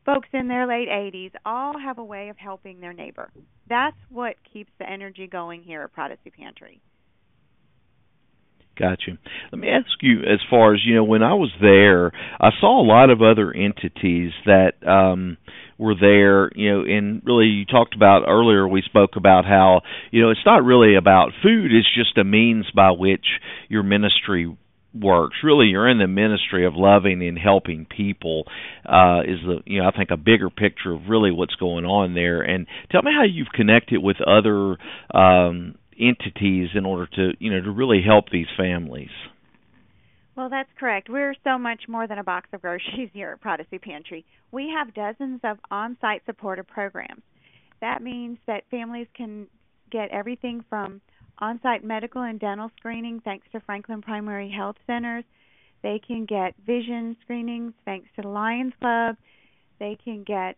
folks 0.06 0.28
in 0.32 0.48
their 0.48 0.66
late 0.66 0.88
80s, 0.88 1.32
all 1.44 1.78
have 1.78 1.98
a 1.98 2.04
way 2.04 2.28
of 2.28 2.36
helping 2.36 2.80
their 2.80 2.92
neighbor. 2.92 3.30
That's 3.68 3.96
what 4.08 4.36
keeps 4.52 4.70
the 4.78 4.88
energy 4.88 5.26
going 5.26 5.62
here 5.62 5.82
at 5.82 5.94
Prodisee 5.94 6.32
Pantry. 6.32 6.80
Got 8.78 8.98
you. 9.08 9.18
Let 9.50 9.60
me 9.60 9.68
ask 9.68 9.88
you, 10.00 10.20
as 10.20 10.38
far 10.48 10.72
as 10.72 10.80
you 10.84 10.94
know, 10.94 11.04
when 11.04 11.22
I 11.22 11.34
was 11.34 11.50
there, 11.60 12.12
I 12.40 12.50
saw 12.60 12.80
a 12.80 12.86
lot 12.86 13.10
of 13.10 13.20
other 13.20 13.52
entities 13.52 14.30
that 14.46 14.74
um, 14.86 15.36
were 15.78 15.94
there. 15.98 16.50
You 16.54 16.72
know, 16.72 16.84
and 16.84 17.22
really, 17.24 17.46
you 17.46 17.64
talked 17.64 17.94
about 17.94 18.24
earlier. 18.28 18.66
We 18.66 18.82
spoke 18.82 19.16
about 19.16 19.44
how 19.44 19.82
you 20.10 20.22
know 20.22 20.30
it's 20.30 20.44
not 20.44 20.64
really 20.64 20.96
about 20.96 21.30
food; 21.42 21.72
it's 21.72 21.88
just 21.94 22.18
a 22.18 22.24
means 22.24 22.66
by 22.74 22.90
which 22.90 23.24
your 23.68 23.82
ministry 23.82 24.54
works. 24.94 25.36
Really, 25.42 25.66
you're 25.66 25.88
in 25.88 25.98
the 25.98 26.08
ministry 26.08 26.66
of 26.66 26.74
loving 26.74 27.26
and 27.26 27.38
helping 27.38 27.86
people. 27.86 28.44
Uh, 28.84 29.20
is 29.20 29.38
the 29.46 29.58
you 29.64 29.80
know 29.80 29.88
I 29.88 29.96
think 29.96 30.10
a 30.10 30.16
bigger 30.16 30.50
picture 30.50 30.92
of 30.92 31.08
really 31.08 31.30
what's 31.30 31.54
going 31.54 31.84
on 31.84 32.14
there. 32.14 32.42
And 32.42 32.66
tell 32.90 33.02
me 33.02 33.12
how 33.16 33.24
you've 33.24 33.52
connected 33.54 34.02
with 34.02 34.16
other. 34.20 34.76
Um, 35.14 35.76
entities 36.00 36.68
in 36.76 36.86
order 36.86 37.08
to 37.12 37.32
you 37.40 37.50
know 37.50 37.60
to 37.60 37.72
really 37.72 38.00
help 38.06 38.30
these 38.30 38.46
families 38.56 39.10
Well, 40.38 40.48
that's 40.48 40.70
correct. 40.78 41.08
We're 41.08 41.34
so 41.42 41.58
much 41.58 41.88
more 41.88 42.06
than 42.06 42.18
a 42.18 42.22
box 42.22 42.48
of 42.52 42.62
groceries 42.62 43.10
here 43.12 43.32
at 43.32 43.40
Prodisee 43.40 43.82
Pantry. 43.82 44.24
We 44.52 44.72
have 44.72 44.94
dozens 44.94 45.40
of 45.42 45.58
on 45.68 45.96
site 46.00 46.22
supportive 46.26 46.68
programs. 46.68 47.22
That 47.80 48.04
means 48.04 48.38
that 48.46 48.62
families 48.70 49.08
can 49.16 49.48
get 49.90 50.12
everything 50.12 50.64
from 50.70 51.00
on 51.40 51.58
site 51.60 51.82
medical 51.82 52.22
and 52.22 52.38
dental 52.38 52.70
screening 52.76 53.20
thanks 53.24 53.48
to 53.50 53.58
Franklin 53.58 54.00
Primary 54.00 54.48
Health 54.48 54.76
Centers. 54.86 55.24
They 55.82 56.00
can 56.06 56.24
get 56.24 56.54
vision 56.64 57.16
screenings 57.22 57.72
thanks 57.84 58.08
to 58.14 58.22
the 58.22 58.28
Lions 58.28 58.74
Club. 58.80 59.16
They 59.80 59.98
can 60.04 60.22
get 60.22 60.54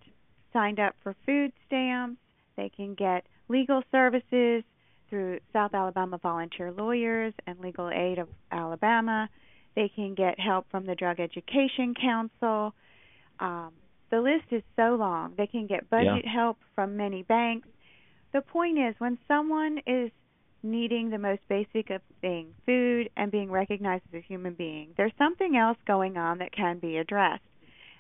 signed 0.53 0.79
up 0.79 0.95
for 1.03 1.17
food 1.25 1.53
stamps. 1.67 2.21
They 2.55 2.69
can 2.69 2.93
get 2.93 3.25
legal 3.49 3.83
services 3.91 4.63
through 5.09 5.41
South 5.55 5.73
Alabama 5.73 6.19
Volunteer 6.19 6.71
Lawyers 6.71 7.33
and 7.47 7.59
Legal 7.61 7.89
Aid 7.89 8.19
of 8.19 8.29
Alabama. 8.53 9.31
They 9.75 9.91
can 9.95 10.15
get 10.15 10.39
help 10.39 10.67
from 10.71 10.87
the 10.87 10.95
Drug 10.95 11.21
Education 11.21 11.95
Council. 12.01 12.75
Um, 13.39 13.73
the 14.11 14.21
list 14.21 14.47
is 14.51 14.63
so 14.77 14.97
long. 14.97 15.35
They 15.37 15.47
can 15.47 15.67
get 15.67 15.89
budget 15.89 16.27
help 16.27 16.59
from 16.75 16.97
many 16.97 17.23
banks. 17.23 17.69
The 18.33 18.41
point 18.41 18.79
is, 18.79 18.95
when 18.99 19.19
someone 19.29 19.79
is 19.87 20.11
needing 20.63 21.11
the 21.11 21.19
most 21.19 21.41
basic 21.49 21.91
of 21.91 22.03
things, 22.21 22.53
food, 22.67 23.09
and 23.17 23.31
being 23.31 23.51
recognized 23.51 24.05
as 24.13 24.19
a 24.19 24.27
human 24.27 24.55
being, 24.55 24.91
there's 24.97 25.13
something 25.17 25.57
else 25.57 25.79
going 25.87 26.17
on 26.17 26.39
that 26.39 26.53
can 26.53 26.79
be 26.79 26.99
addressed. 26.99 27.43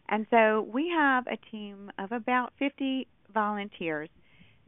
And 0.09 0.27
so 0.31 0.69
we 0.73 0.89
have 0.89 1.27
a 1.27 1.39
team 1.51 1.91
of 1.99 2.13
about 2.13 2.53
50 2.59 3.07
volunteers 3.33 4.09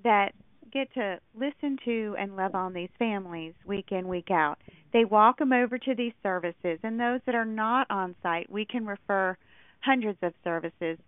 that 0.05 0.33
get 0.73 0.93
to 0.95 1.19
listen 1.35 1.79
to 1.85 2.17
and 2.19 2.37
love 2.37 2.55
on 2.55 2.73
these 2.73 2.91
families 2.99 3.55
week 3.67 3.93
in, 3.93 4.09
week 4.09 4.31
out. 4.31 4.59
They 4.93 5.05
walk 5.05 5.39
them 5.39 5.53
over 5.53 5.79
to 5.79 5.95
these 5.95 6.13
services, 6.23 6.79
and 6.83 6.99
those 6.99 7.21
that 7.27 7.35
are 7.35 7.45
not 7.45 7.87
on 7.91 8.15
site, 8.23 8.51
we 8.51 8.65
can 8.65 8.87
refer 8.87 9.37
hundreds 9.81 10.19
of 10.23 10.33
services, 10.45 10.99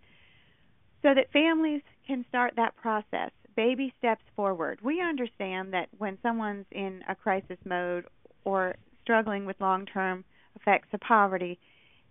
so 1.01 1.13
that 1.13 1.31
families 1.31 1.81
can 2.07 2.25
start 2.29 2.53
that 2.55 2.75
process. 2.75 3.31
Baby 3.55 3.93
steps 3.97 4.23
forward. 4.35 4.79
We 4.83 5.01
understand 5.01 5.73
that 5.73 5.87
when 5.97 6.17
someone's 6.21 6.65
in 6.71 7.01
a 7.07 7.15
crisis 7.15 7.57
mode 7.63 8.05
or 8.43 8.75
struggling 9.01 9.45
with 9.45 9.61
long 9.61 9.85
term 9.85 10.25
effects 10.55 10.89
of 10.93 10.99
poverty, 10.99 11.59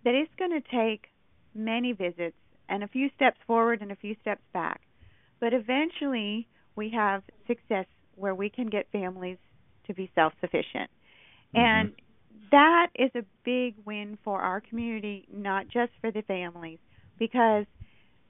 that 0.03 0.15
it's 0.15 0.31
going 0.37 0.51
to 0.51 0.61
take 0.69 1.07
many 1.53 1.93
visits 1.93 2.37
and 2.67 2.83
a 2.83 2.87
few 2.87 3.09
steps 3.15 3.37
forward 3.45 3.81
and 3.81 3.91
a 3.91 3.95
few 3.95 4.15
steps 4.21 4.41
back. 4.53 4.81
But 5.39 5.53
eventually, 5.53 6.47
we 6.75 6.89
have 6.91 7.23
success 7.47 7.85
where 8.15 8.35
we 8.35 8.49
can 8.49 8.67
get 8.67 8.87
families 8.91 9.37
to 9.87 9.93
be 9.93 10.11
self 10.15 10.33
sufficient. 10.41 10.89
Mm-hmm. 11.55 11.57
And 11.57 11.93
that 12.51 12.87
is 12.95 13.11
a 13.15 13.23
big 13.43 13.75
win 13.85 14.17
for 14.23 14.41
our 14.41 14.61
community, 14.61 15.27
not 15.33 15.67
just 15.67 15.91
for 16.01 16.11
the 16.11 16.21
families, 16.23 16.79
because 17.17 17.65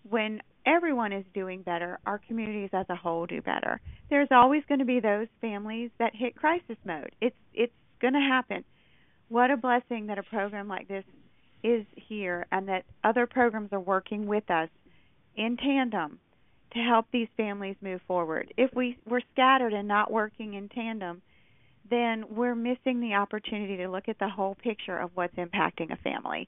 when 0.09 0.41
everyone 0.65 1.11
is 1.11 1.25
doing 1.33 1.61
better, 1.61 1.99
our 2.05 2.19
communities 2.27 2.69
as 2.73 2.85
a 2.89 2.95
whole 2.95 3.25
do 3.25 3.41
better. 3.41 3.79
There's 4.09 4.27
always 4.31 4.63
going 4.67 4.79
to 4.79 4.85
be 4.85 4.99
those 4.99 5.27
families 5.41 5.91
that 5.99 6.15
hit 6.15 6.35
crisis 6.35 6.77
mode. 6.85 7.11
It's 7.21 7.35
it's 7.53 7.73
going 8.01 8.13
to 8.13 8.19
happen. 8.19 8.63
What 9.29 9.51
a 9.51 9.57
blessing 9.57 10.07
that 10.07 10.19
a 10.19 10.23
program 10.23 10.67
like 10.67 10.87
this 10.87 11.03
is 11.63 11.85
here 11.95 12.45
and 12.51 12.67
that 12.67 12.85
other 13.03 13.25
programs 13.25 13.73
are 13.73 13.79
working 13.79 14.27
with 14.27 14.49
us 14.51 14.69
in 15.35 15.57
tandem 15.57 16.19
to 16.75 16.81
help 16.81 17.05
these 17.11 17.27
families 17.37 17.75
move 17.81 18.01
forward. 18.07 18.53
If 18.57 18.73
we 18.75 18.97
we're 19.07 19.21
scattered 19.33 19.73
and 19.73 19.87
not 19.87 20.11
working 20.11 20.55
in 20.55 20.69
tandem, 20.69 21.21
then 21.89 22.25
we're 22.29 22.55
missing 22.55 22.99
the 22.99 23.13
opportunity 23.13 23.77
to 23.77 23.87
look 23.87 24.09
at 24.09 24.19
the 24.19 24.29
whole 24.29 24.55
picture 24.55 24.97
of 24.97 25.11
what's 25.13 25.35
impacting 25.35 25.91
a 25.91 25.97
family. 25.97 26.47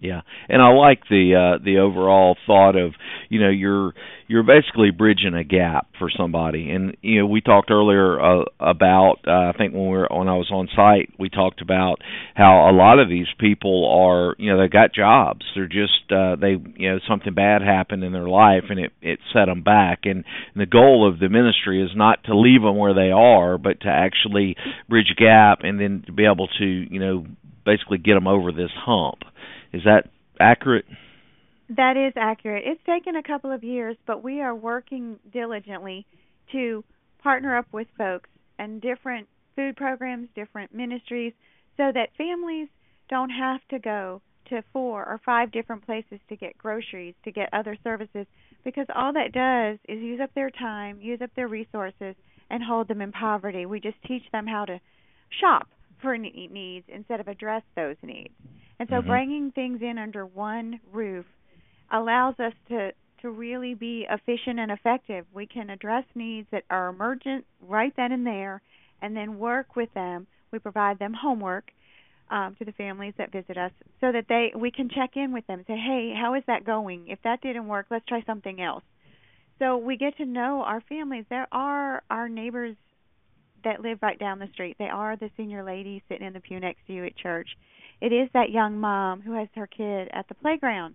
Yeah, 0.00 0.22
and 0.48 0.62
I 0.62 0.72
like 0.72 1.02
the 1.10 1.34
uh 1.58 1.62
the 1.62 1.78
overall 1.80 2.34
thought 2.46 2.74
of 2.74 2.94
you 3.28 3.38
know 3.38 3.50
you're 3.50 3.92
you're 4.28 4.42
basically 4.42 4.90
bridging 4.92 5.34
a 5.34 5.44
gap 5.44 5.88
for 5.98 6.08
somebody, 6.08 6.70
and 6.70 6.96
you 7.02 7.20
know 7.20 7.26
we 7.26 7.42
talked 7.42 7.70
earlier 7.70 8.18
uh, 8.18 8.44
about 8.58 9.16
uh, 9.26 9.50
I 9.50 9.52
think 9.58 9.74
when 9.74 9.90
we 9.90 9.98
were 9.98 10.08
when 10.10 10.26
I 10.28 10.36
was 10.36 10.50
on 10.50 10.70
site 10.74 11.10
we 11.18 11.28
talked 11.28 11.60
about 11.60 11.96
how 12.34 12.70
a 12.70 12.72
lot 12.72 12.98
of 12.98 13.10
these 13.10 13.26
people 13.38 13.90
are 14.08 14.36
you 14.38 14.50
know 14.50 14.58
they 14.58 14.68
got 14.68 14.94
jobs. 14.94 15.44
They're 15.54 15.66
just 15.68 16.10
uh, 16.10 16.36
they 16.36 16.56
you 16.76 16.92
know 16.92 17.00
something 17.06 17.34
bad 17.34 17.60
happened 17.60 18.02
in 18.02 18.14
their 18.14 18.28
life 18.28 18.64
and 18.70 18.80
it 18.80 18.92
it 19.02 19.18
set 19.34 19.46
them 19.46 19.62
back, 19.62 20.00
and, 20.04 20.24
and 20.54 20.62
the 20.62 20.64
goal 20.64 21.06
of 21.06 21.18
the 21.18 21.28
ministry 21.28 21.82
is 21.84 21.90
not 21.94 22.24
to 22.24 22.38
leave 22.38 22.62
them 22.62 22.78
where 22.78 22.94
they 22.94 23.10
are, 23.10 23.58
but 23.58 23.82
to 23.82 23.88
actually 23.88 24.56
bridge 24.88 25.12
a 25.12 25.20
gap 25.20 25.58
and 25.62 25.78
then 25.78 26.04
to 26.06 26.12
be 26.12 26.24
able 26.24 26.48
to 26.58 26.64
you 26.64 27.00
know 27.00 27.26
basically 27.66 27.98
get 27.98 28.14
them 28.14 28.26
over 28.26 28.50
this 28.50 28.70
hump 28.74 29.18
is 29.72 29.82
that 29.84 30.08
accurate? 30.38 30.84
That 31.76 31.96
is 31.96 32.12
accurate. 32.16 32.64
It's 32.66 32.80
taken 32.84 33.16
a 33.16 33.22
couple 33.22 33.52
of 33.52 33.62
years, 33.62 33.96
but 34.06 34.24
we 34.24 34.40
are 34.40 34.54
working 34.54 35.18
diligently 35.32 36.06
to 36.52 36.84
partner 37.22 37.56
up 37.56 37.66
with 37.72 37.86
folks 37.96 38.28
and 38.58 38.80
different 38.80 39.28
food 39.54 39.76
programs, 39.76 40.28
different 40.34 40.74
ministries, 40.74 41.32
so 41.76 41.92
that 41.94 42.08
families 42.18 42.68
don't 43.08 43.30
have 43.30 43.60
to 43.70 43.78
go 43.78 44.20
to 44.48 44.62
four 44.72 45.04
or 45.04 45.20
five 45.24 45.52
different 45.52 45.86
places 45.86 46.18
to 46.28 46.36
get 46.36 46.58
groceries, 46.58 47.14
to 47.24 47.30
get 47.30 47.48
other 47.52 47.76
services, 47.84 48.26
because 48.64 48.86
all 48.94 49.12
that 49.12 49.32
does 49.32 49.78
is 49.88 50.02
use 50.02 50.20
up 50.20 50.34
their 50.34 50.50
time, 50.50 51.00
use 51.00 51.20
up 51.22 51.30
their 51.36 51.48
resources, 51.48 52.16
and 52.50 52.62
hold 52.62 52.88
them 52.88 53.00
in 53.00 53.12
poverty. 53.12 53.64
We 53.64 53.78
just 53.78 54.02
teach 54.06 54.24
them 54.32 54.46
how 54.46 54.64
to 54.64 54.80
shop 55.40 55.68
for 56.02 56.18
needs 56.18 56.86
instead 56.88 57.20
of 57.20 57.28
address 57.28 57.62
those 57.76 57.96
needs. 58.02 58.34
And 58.80 58.88
so 58.88 58.96
mm-hmm. 58.96 59.08
bringing 59.08 59.52
things 59.52 59.80
in 59.82 59.98
under 59.98 60.24
one 60.24 60.80
roof 60.90 61.26
allows 61.92 62.34
us 62.40 62.54
to 62.68 62.92
to 63.20 63.30
really 63.30 63.74
be 63.74 64.06
efficient 64.08 64.58
and 64.58 64.70
effective. 64.70 65.26
We 65.34 65.46
can 65.46 65.68
address 65.68 66.04
needs 66.14 66.48
that 66.52 66.64
are 66.70 66.88
emergent 66.88 67.44
right 67.60 67.92
then 67.94 68.12
and 68.12 68.26
there 68.26 68.62
and 69.02 69.14
then 69.14 69.38
work 69.38 69.76
with 69.76 69.92
them. 69.92 70.26
We 70.50 70.58
provide 70.58 70.98
them 70.98 71.12
homework 71.12 71.70
um, 72.30 72.56
to 72.58 72.64
the 72.64 72.72
families 72.72 73.12
that 73.18 73.30
visit 73.30 73.58
us 73.58 73.72
so 74.00 74.12
that 74.12 74.24
they 74.30 74.52
we 74.56 74.70
can 74.70 74.88
check 74.88 75.10
in 75.16 75.32
with 75.32 75.46
them 75.46 75.58
and 75.58 75.66
say 75.66 75.76
hey 75.76 76.14
how 76.18 76.34
is 76.34 76.42
that 76.46 76.64
going 76.64 77.08
if 77.08 77.18
that 77.24 77.40
didn't 77.40 77.66
work 77.66 77.86
let's 77.90 78.06
try 78.06 78.22
something 78.24 78.60
else 78.62 78.84
so 79.58 79.76
we 79.76 79.96
get 79.96 80.16
to 80.16 80.24
know 80.24 80.62
our 80.64 80.80
families 80.88 81.24
there 81.28 81.48
are 81.50 82.02
our 82.08 82.28
neighbors 82.28 82.76
that 83.64 83.82
live 83.82 83.98
right 84.00 84.18
down 84.20 84.38
the 84.38 84.48
street 84.52 84.76
they 84.78 84.88
are 84.88 85.16
the 85.16 85.28
senior 85.36 85.64
lady 85.64 86.02
sitting 86.08 86.26
in 86.26 86.32
the 86.32 86.40
pew 86.40 86.60
next 86.60 86.86
to 86.86 86.92
you 86.92 87.04
at 87.04 87.16
church 87.16 87.48
it 88.00 88.12
is 88.12 88.28
that 88.32 88.50
young 88.50 88.78
mom 88.78 89.20
who 89.20 89.32
has 89.32 89.48
her 89.54 89.66
kid 89.66 90.08
at 90.12 90.28
the 90.28 90.34
playground. 90.34 90.94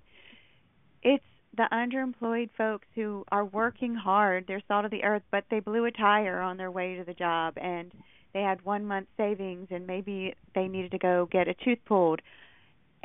It's 1.03 1.23
the 1.55 1.67
underemployed 1.71 2.49
folks 2.57 2.87
who 2.95 3.23
are 3.31 3.45
working 3.45 3.95
hard. 3.95 4.45
They're 4.47 4.63
salt 4.67 4.85
of 4.85 4.91
the 4.91 5.03
earth, 5.03 5.23
but 5.31 5.45
they 5.49 5.59
blew 5.59 5.85
a 5.85 5.91
tire 5.91 6.41
on 6.41 6.57
their 6.57 6.71
way 6.71 6.95
to 6.95 7.03
the 7.03 7.13
job 7.13 7.53
and 7.57 7.91
they 8.33 8.41
had 8.41 8.65
one 8.65 8.85
month 8.85 9.07
savings 9.15 9.67
and 9.71 9.87
maybe 9.87 10.33
they 10.53 10.67
needed 10.67 10.91
to 10.91 10.97
go 10.97 11.27
get 11.31 11.47
a 11.47 11.53
tooth 11.53 11.79
pulled 11.85 12.21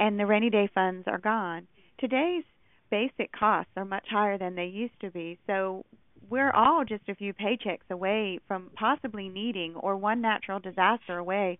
and 0.00 0.18
the 0.18 0.26
rainy 0.26 0.50
day 0.50 0.68
funds 0.74 1.06
are 1.06 1.18
gone. 1.18 1.68
Today's 1.98 2.44
basic 2.90 3.30
costs 3.32 3.70
are 3.76 3.84
much 3.84 4.06
higher 4.10 4.38
than 4.38 4.54
they 4.54 4.64
used 4.64 4.98
to 5.02 5.10
be. 5.10 5.38
So 5.46 5.84
we're 6.28 6.50
all 6.50 6.84
just 6.84 7.08
a 7.08 7.14
few 7.14 7.34
paychecks 7.34 7.88
away 7.90 8.40
from 8.48 8.70
possibly 8.74 9.28
needing 9.28 9.74
or 9.76 9.96
one 9.96 10.20
natural 10.20 10.58
disaster 10.58 11.18
away 11.18 11.58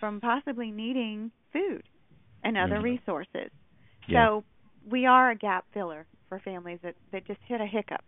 from 0.00 0.20
possibly 0.20 0.70
needing 0.70 1.30
food 1.52 1.82
and 2.44 2.56
other 2.56 2.76
mm-hmm. 2.76 2.84
resources. 2.84 3.50
Yeah. 4.08 4.26
So 4.26 4.44
we 4.90 5.06
are 5.06 5.30
a 5.30 5.36
gap 5.36 5.64
filler 5.72 6.06
for 6.28 6.40
families 6.40 6.78
that, 6.82 6.94
that 7.12 7.26
just 7.26 7.40
hit 7.46 7.60
a 7.60 7.66
hiccup. 7.66 8.02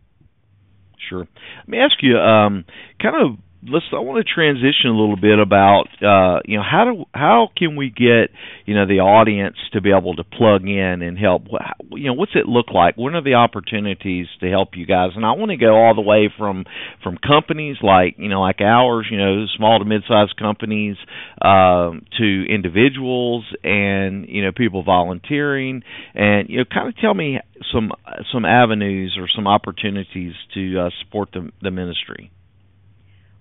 Sure. 1.08 1.26
Let 1.58 1.68
me 1.68 1.78
ask 1.78 1.96
you, 2.02 2.16
um, 2.18 2.64
kind 3.00 3.14
of 3.16 3.38
let's 3.66 3.86
I 3.92 4.00
want 4.00 4.24
to 4.24 4.34
transition 4.34 4.90
a 4.90 4.96
little 4.98 5.16
bit 5.16 5.38
about 5.38 5.86
uh 6.02 6.40
you 6.44 6.58
know 6.58 6.64
how 6.64 6.84
do 6.84 7.04
how 7.14 7.48
can 7.56 7.76
we 7.76 7.90
get 7.90 8.30
you 8.66 8.74
know 8.74 8.86
the 8.86 9.00
audience 9.00 9.56
to 9.72 9.80
be 9.80 9.90
able 9.90 10.14
to 10.16 10.24
plug 10.24 10.62
in 10.62 11.02
and 11.02 11.18
help? 11.18 11.44
You 11.90 12.08
know 12.08 12.14
what's 12.14 12.32
it 12.34 12.46
look 12.46 12.66
like? 12.72 12.96
What 12.96 13.14
are 13.14 13.22
the 13.22 13.34
opportunities 13.34 14.26
to 14.40 14.50
help 14.50 14.70
you 14.74 14.86
guys? 14.86 15.10
And 15.16 15.24
I 15.24 15.32
want 15.32 15.50
to 15.50 15.56
go 15.56 15.74
all 15.74 15.94
the 15.94 16.02
way 16.02 16.32
from 16.36 16.64
from 17.02 17.18
companies 17.18 17.76
like 17.82 18.16
you 18.18 18.28
know 18.28 18.40
like 18.40 18.60
ours 18.60 19.06
you 19.10 19.18
know 19.18 19.46
small 19.56 19.78
to 19.78 19.84
mid-sized 19.84 20.36
companies 20.36 20.96
um 21.40 22.04
to 22.18 22.44
individuals 22.48 23.44
and 23.62 24.26
you 24.28 24.44
know 24.44 24.52
people 24.52 24.82
volunteering. 24.82 25.82
And 26.14 26.48
you 26.48 26.58
know 26.58 26.64
kind 26.64 26.88
of 26.88 26.96
tell 26.98 27.14
me 27.14 27.40
some 27.72 27.92
some 28.32 28.44
avenues 28.44 29.16
or 29.18 29.28
some 29.34 29.46
opportunities 29.46 30.34
to 30.54 30.86
uh, 30.86 30.90
support 31.02 31.30
the 31.32 31.50
the 31.62 31.70
ministry 31.70 32.30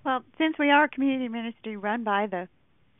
well, 0.04 0.22
since 0.38 0.56
we 0.58 0.70
are 0.70 0.84
a 0.84 0.88
community 0.88 1.28
ministry 1.28 1.76
run 1.76 2.04
by 2.04 2.26
the 2.26 2.48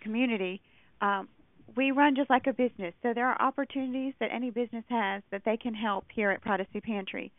community, 0.01 0.61
um, 1.01 1.29
we 1.77 1.91
run 1.91 2.15
just 2.15 2.31
like 2.31 2.47
a 2.47 2.53
business. 2.53 2.95
So 3.03 3.13
there 3.15 3.29
are 3.29 3.41
opportunities 3.41 4.15
that 4.21 4.31
any 4.33 4.51
business 4.51 4.85
has 4.89 5.23
that 5.31 5.43
they 5.45 5.57
can 5.57 5.75
help 5.75 6.05
here 6.15 6.31
at 6.31 6.43
Prodisee 6.43 6.83
Pantry. 6.83 7.33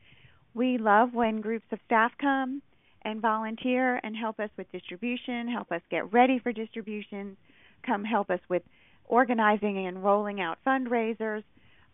We 0.54 0.78
love 0.78 1.14
when 1.14 1.42
groups 1.42 1.66
of 1.72 1.80
staff 1.86 2.12
come 2.20 2.62
and 3.04 3.22
volunteer 3.22 4.00
and 4.04 4.16
help 4.16 4.40
us 4.40 4.50
with 4.58 4.72
distribution, 4.72 5.48
help 5.48 5.72
us 5.72 5.82
get 5.90 6.12
ready 6.12 6.40
for 6.40 6.52
distributions, 6.52 7.38
come 7.86 8.04
help 8.04 8.30
us 8.30 8.40
with 8.50 8.64
organizing 9.06 9.86
and 9.86 10.04
rolling 10.04 10.42
out 10.42 10.58
fundraisers. 10.66 11.44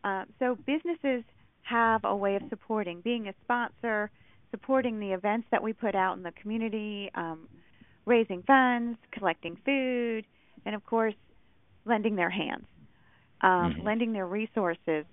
Uh, 0.04 0.24
so 0.40 0.58
businesses 0.66 1.24
have 1.64 2.02
a 2.06 2.16
way 2.16 2.36
of 2.36 2.42
supporting, 2.50 3.02
being 3.02 3.28
a 3.28 3.34
sponsor, 3.44 4.10
supporting 4.52 5.00
the 5.00 5.12
events 5.12 5.48
that 5.52 5.64
we 5.64 5.74
put 5.74 5.96
out 5.96 6.18
in 6.18 6.24
the 6.24 6.32
community, 6.34 7.10
um, 7.16 7.48
raising 8.06 8.44
funds, 8.44 8.98
collecting 9.12 9.58
food, 9.66 10.26
and 10.66 10.76
of 10.76 10.86
course, 10.86 11.16
lending 11.86 12.16
their 12.16 12.30
hands, 12.30 12.66
um, 13.42 13.50
mm-hmm. 13.50 13.86
lending 13.86 14.14
their 14.14 14.28
resources. 14.28 15.06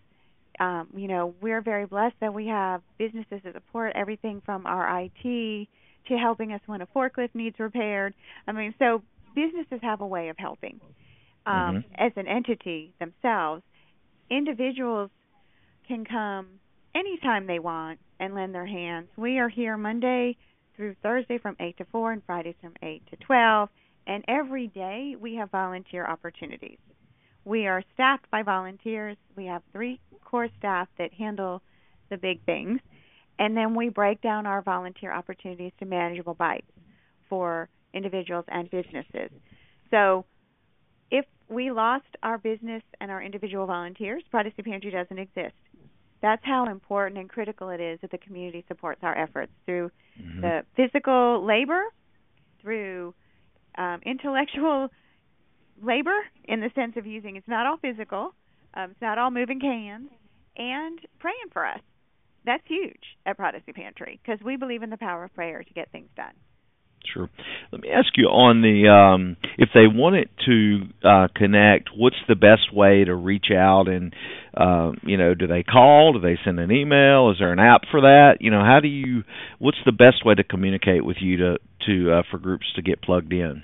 Um, 0.60 0.88
you 0.96 1.06
know, 1.06 1.34
we're 1.40 1.60
very 1.60 1.86
blessed 1.86 2.16
that 2.20 2.34
we 2.34 2.48
have 2.48 2.82
businesses 2.98 3.40
that 3.44 3.54
support 3.54 3.92
everything 3.94 4.42
from 4.44 4.66
our 4.66 5.02
IT 5.02 5.68
to 6.08 6.16
helping 6.16 6.52
us 6.52 6.60
when 6.66 6.80
a 6.80 6.86
forklift 6.86 7.34
needs 7.34 7.58
repaired. 7.58 8.14
I 8.46 8.52
mean, 8.52 8.74
so 8.78 9.02
businesses 9.34 9.78
have 9.82 10.00
a 10.00 10.06
way 10.06 10.30
of 10.30 10.36
helping 10.38 10.80
um, 11.46 11.54
mm-hmm. 11.54 11.78
as 11.96 12.12
an 12.16 12.26
entity 12.26 12.92
themselves. 12.98 13.62
Individuals 14.30 15.10
can 15.86 16.04
come 16.04 16.46
anytime 16.94 17.46
they 17.46 17.58
want 17.58 17.98
and 18.20 18.34
lend 18.34 18.54
their 18.54 18.66
hands. 18.66 19.08
We 19.16 19.38
are 19.38 19.48
here 19.48 19.76
Monday 19.76 20.36
through 20.76 20.96
Thursday 21.02 21.38
from 21.38 21.56
8 21.60 21.76
to 21.78 21.84
4 21.86 22.12
and 22.12 22.22
Fridays 22.24 22.54
from 22.60 22.74
8 22.82 23.02
to 23.10 23.16
12. 23.16 23.68
And 24.06 24.24
every 24.28 24.68
day 24.68 25.16
we 25.20 25.34
have 25.36 25.50
volunteer 25.50 26.06
opportunities. 26.06 26.78
We 27.44 27.66
are 27.66 27.82
staffed 27.94 28.30
by 28.30 28.42
volunteers. 28.42 29.16
We 29.36 29.46
have 29.46 29.62
three 29.72 30.00
core 30.24 30.48
staff 30.58 30.88
that 30.98 31.12
handle 31.12 31.62
the 32.10 32.16
big 32.16 32.44
things. 32.44 32.80
And 33.38 33.56
then 33.56 33.74
we 33.74 33.88
break 33.88 34.20
down 34.20 34.46
our 34.46 34.62
volunteer 34.62 35.12
opportunities 35.12 35.72
to 35.78 35.84
manageable 35.84 36.34
bites 36.34 36.70
for 37.28 37.68
individuals 37.94 38.44
and 38.48 38.70
businesses. 38.70 39.30
So 39.90 40.24
if 41.10 41.24
we 41.48 41.70
lost 41.70 42.06
our 42.22 42.38
business 42.38 42.82
and 43.00 43.10
our 43.10 43.22
individual 43.22 43.66
volunteers, 43.66 44.22
Prodisee 44.32 44.64
Pantry 44.64 44.90
doesn't 44.90 45.18
exist. 45.18 45.54
That's 46.20 46.44
how 46.44 46.66
important 46.66 47.18
and 47.18 47.28
critical 47.28 47.70
it 47.70 47.80
is 47.80 48.00
that 48.00 48.10
the 48.10 48.18
community 48.18 48.64
supports 48.66 49.00
our 49.02 49.16
efforts 49.16 49.52
through 49.66 49.90
Mhm. 50.20 50.40
the 50.40 50.66
physical 50.74 51.42
labor, 51.44 51.84
through 52.60 53.14
um, 53.76 54.00
intellectual 54.04 54.90
labor 55.80 56.26
in 56.44 56.58
the 56.60 56.70
sense 56.70 56.96
of 56.96 57.06
using 57.06 57.36
it's 57.36 57.46
not 57.46 57.66
all 57.66 57.76
physical, 57.76 58.34
um, 58.74 58.90
it's 58.90 59.00
not 59.00 59.18
all 59.18 59.30
moving 59.30 59.60
cans, 59.60 60.10
and 60.56 61.06
praying 61.20 61.48
for 61.52 61.64
us. 61.64 61.80
That's 62.44 62.66
huge 62.66 63.16
at 63.26 63.36
Prodisee 63.38 63.74
Pantry 63.74 64.18
because 64.22 64.42
we 64.42 64.56
believe 64.56 64.82
in 64.82 64.90
the 64.90 64.96
power 64.96 65.24
of 65.24 65.34
prayer 65.34 65.62
to 65.62 65.74
get 65.74 65.90
things 65.92 66.10
done. 66.16 66.34
Sure. 67.12 67.30
Let 67.72 67.80
me 67.80 67.88
ask 67.90 68.08
you 68.16 68.26
on 68.26 68.60
the 68.60 68.88
um, 68.88 69.36
if 69.56 69.70
they 69.74 69.86
wanted 69.86 70.28
to 70.46 70.80
uh, 71.02 71.28
connect, 71.34 71.90
what's 71.96 72.16
the 72.28 72.34
best 72.34 72.72
way 72.72 73.04
to 73.04 73.14
reach 73.14 73.46
out? 73.54 73.88
And 73.88 74.14
uh, 74.54 74.92
you 75.02 75.16
know, 75.16 75.34
do 75.34 75.46
they 75.46 75.62
call? 75.62 76.12
Do 76.12 76.20
they 76.20 76.38
send 76.44 76.60
an 76.60 76.70
email? 76.70 77.30
Is 77.30 77.36
there 77.38 77.52
an 77.52 77.58
app 77.58 77.82
for 77.90 78.02
that? 78.02 78.38
You 78.40 78.50
know, 78.50 78.60
how 78.60 78.80
do 78.80 78.88
you? 78.88 79.22
What's 79.58 79.78
the 79.86 79.92
best 79.92 80.24
way 80.24 80.34
to 80.34 80.44
communicate 80.44 81.04
with 81.04 81.16
you 81.20 81.36
to 81.38 81.58
to 81.86 82.12
uh, 82.12 82.22
for 82.30 82.38
groups 82.38 82.66
to 82.76 82.82
get 82.82 83.00
plugged 83.00 83.32
in? 83.32 83.62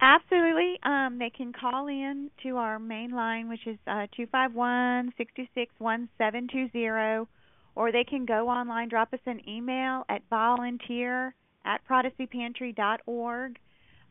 Absolutely. 0.00 0.78
Um, 0.84 1.18
they 1.18 1.30
can 1.30 1.52
call 1.52 1.88
in 1.88 2.30
to 2.44 2.56
our 2.56 2.78
main 2.78 3.10
line, 3.10 3.48
which 3.48 3.66
is 3.66 3.78
uh, 3.86 4.06
two 4.16 4.26
five 4.30 4.54
one 4.54 5.12
sixty 5.18 5.50
six 5.54 5.72
one 5.78 6.08
seven 6.18 6.48
two 6.52 6.68
zero, 6.70 7.26
or 7.74 7.90
they 7.90 8.04
can 8.04 8.24
go 8.24 8.48
online, 8.48 8.88
drop 8.88 9.12
us 9.12 9.20
an 9.26 9.40
email 9.48 10.04
at 10.08 10.22
volunteer 10.30 11.34
at 11.68 11.82
prodiseepantry.org, 11.86 13.58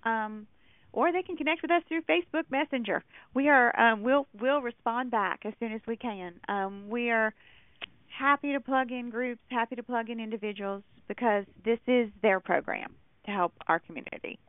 um, 0.04 0.48
or 0.93 1.12
they 1.12 1.24
can 1.24 1.36
connect 1.36 1.62
with 1.63 1.72
us 1.72 1.82
through 1.88 2.02
Facebook 2.04 2.43
Messenger. 2.50 3.04
We 3.34 3.50
are 3.50 3.78
um, 3.78 4.04
we'll 4.04 4.28
we'll 4.39 4.62
respond 4.62 5.12
back 5.12 5.41
as 5.43 5.54
soon 5.60 5.74
as 5.74 5.82
we 5.88 5.98
can. 5.98 6.36
Um, 6.48 6.89
we 6.89 7.10
are 7.10 7.34
happy 8.17 8.54
to 8.54 8.60
plug 8.60 8.91
in 8.91 9.10
groups, 9.10 9.41
happy 9.50 9.76
to 9.76 9.84
plug 9.84 10.10
in 10.10 10.20
individuals 10.20 10.84
because 11.08 11.46
this 11.65 11.80
is 11.88 12.10
their 12.22 12.39
program 12.39 12.96
to 13.26 13.32
help 13.32 13.54
our 13.67 13.80
community. 13.80 14.39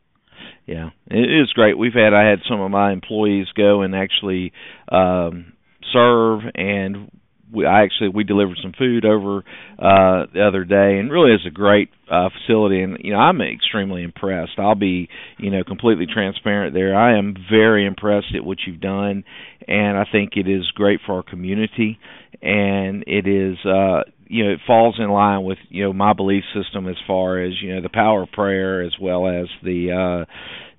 Yeah, 0.67 0.91
it 1.11 1.43
is 1.43 1.53
great. 1.55 1.77
We've 1.77 1.95
had 1.95 2.15
I 2.15 2.29
had 2.29 2.41
some 2.49 2.61
of 2.61 2.71
my 2.71 2.93
employees 2.93 3.47
go 3.57 3.83
and 3.83 3.95
actually 3.95 4.53
um 4.93 5.55
serve 5.93 6.41
and 6.55 7.11
we 7.53 7.67
I 7.67 7.83
actually 7.83 8.11
we 8.11 8.25
delivered 8.25 8.59
some 8.63 8.73
food 8.77 9.05
over 9.05 9.39
uh 9.79 10.27
the 10.33 10.47
other 10.47 10.65
day 10.65 10.99
and 10.99 11.11
really 11.11 11.33
is 11.35 11.47
a 11.47 11.51
great 11.51 11.91
uh 12.11 12.29
facility 12.31 12.83
and 12.83 12.99
you 13.01 13.13
know 13.13 13.19
I'm 13.19 13.41
extremely 13.41 14.03
impressed. 14.03 14.53
I'll 14.59 14.75
be, 14.75 15.09
you 15.39 15.51
know, 15.51 15.65
completely 15.65 16.07
transparent 16.07 16.75
there. 16.75 16.97
I 16.97 17.19
am 17.19 17.35
very 17.51 17.87
impressed 17.87 18.35
at 18.35 18.45
what 18.45 18.59
you've 18.67 18.81
done 18.81 19.25
and 19.67 19.97
I 19.99 20.05
think 20.11 20.33
it 20.37 20.49
is 20.49 20.71
great 20.75 21.01
for 21.05 21.17
our 21.17 21.23
community 21.23 21.99
and 22.43 23.05
it 23.07 23.27
is 23.27 23.57
uh 23.65 24.03
you 24.27 24.45
know 24.45 24.51
it 24.53 24.61
falls 24.67 24.97
in 24.99 25.11
line 25.11 25.45
with 25.45 25.59
you 25.69 25.85
know 25.85 25.93
my 25.93 26.13
belief 26.13 26.45
system 26.55 26.89
as 26.89 26.97
far 27.07 27.43
as 27.43 27.53
you 27.63 27.75
know 27.75 27.81
the 27.83 27.89
power 27.89 28.23
of 28.23 28.33
prayer 28.33 28.83
as 28.83 28.93
well 29.01 29.27
as 29.27 29.47
the 29.63 29.91
uh 29.93 30.25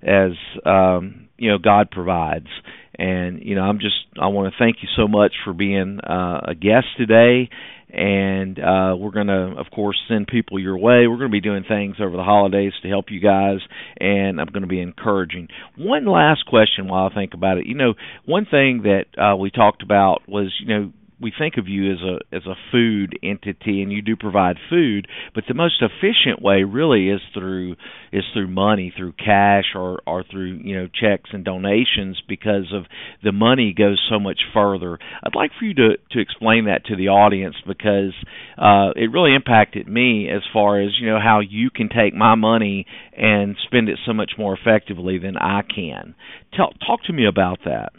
as 0.02 0.32
um 0.64 1.28
you 1.40 1.50
know 1.50 1.58
God 1.58 1.90
provides 1.90 2.48
and 2.94 3.42
you 3.42 3.56
know 3.56 3.62
I'm 3.62 3.78
just 3.78 3.96
I 4.20 4.28
want 4.28 4.52
to 4.52 4.58
thank 4.58 4.76
you 4.82 4.88
so 4.96 5.08
much 5.08 5.32
for 5.44 5.52
being 5.52 5.98
uh 6.00 6.40
a 6.48 6.54
guest 6.54 6.86
today 6.98 7.48
and 7.92 8.58
uh 8.58 8.94
we're 8.96 9.10
going 9.10 9.26
to 9.26 9.54
of 9.58 9.66
course 9.74 9.98
send 10.06 10.28
people 10.28 10.60
your 10.60 10.76
way. 10.78 11.08
We're 11.08 11.16
going 11.16 11.30
to 11.30 11.32
be 11.32 11.40
doing 11.40 11.64
things 11.66 11.96
over 12.00 12.16
the 12.16 12.22
holidays 12.22 12.72
to 12.82 12.88
help 12.88 13.06
you 13.08 13.20
guys 13.20 13.58
and 13.98 14.40
I'm 14.40 14.48
going 14.48 14.62
to 14.62 14.68
be 14.68 14.80
encouraging. 14.80 15.48
One 15.76 16.06
last 16.06 16.44
question 16.46 16.88
while 16.88 17.08
I 17.10 17.14
think 17.14 17.34
about 17.34 17.58
it. 17.58 17.66
You 17.66 17.74
know, 17.74 17.94
one 18.26 18.44
thing 18.44 18.82
that 18.84 19.06
uh 19.18 19.36
we 19.36 19.50
talked 19.50 19.82
about 19.82 20.28
was, 20.28 20.54
you 20.60 20.68
know, 20.68 20.92
we 21.20 21.32
think 21.36 21.56
of 21.56 21.68
you 21.68 21.92
as 21.92 21.98
a 22.00 22.36
as 22.36 22.46
a 22.46 22.54
food 22.70 23.18
entity 23.22 23.82
and 23.82 23.92
you 23.92 24.02
do 24.02 24.16
provide 24.16 24.56
food 24.68 25.06
but 25.34 25.44
the 25.48 25.54
most 25.54 25.82
efficient 25.82 26.40
way 26.40 26.62
really 26.62 27.08
is 27.08 27.20
through 27.34 27.76
is 28.12 28.24
through 28.32 28.48
money 28.48 28.92
through 28.96 29.12
cash 29.12 29.64
or 29.74 30.00
or 30.06 30.24
through 30.30 30.60
you 30.62 30.74
know 30.74 30.88
checks 30.88 31.30
and 31.32 31.44
donations 31.44 32.22
because 32.28 32.72
of 32.72 32.84
the 33.22 33.32
money 33.32 33.74
goes 33.76 34.00
so 34.10 34.18
much 34.18 34.40
further. 34.54 34.98
I'd 35.22 35.34
like 35.34 35.50
for 35.58 35.64
you 35.64 35.74
to 35.74 35.96
to 36.12 36.20
explain 36.20 36.66
that 36.66 36.86
to 36.86 36.96
the 36.96 37.08
audience 37.08 37.56
because 37.66 38.14
uh 38.58 38.90
it 38.96 39.12
really 39.12 39.34
impacted 39.34 39.88
me 39.88 40.28
as 40.28 40.42
far 40.52 40.80
as 40.80 40.90
you 41.00 41.08
know 41.08 41.20
how 41.22 41.40
you 41.40 41.70
can 41.70 41.88
take 41.88 42.14
my 42.14 42.34
money 42.34 42.86
and 43.16 43.56
spend 43.66 43.88
it 43.88 43.98
so 44.06 44.12
much 44.12 44.32
more 44.38 44.56
effectively 44.56 45.18
than 45.18 45.36
i 45.36 45.62
can. 45.62 46.14
Tell 46.54 46.72
talk 46.86 47.02
to 47.04 47.12
me 47.12 47.26
about 47.26 47.60
that 47.64 47.92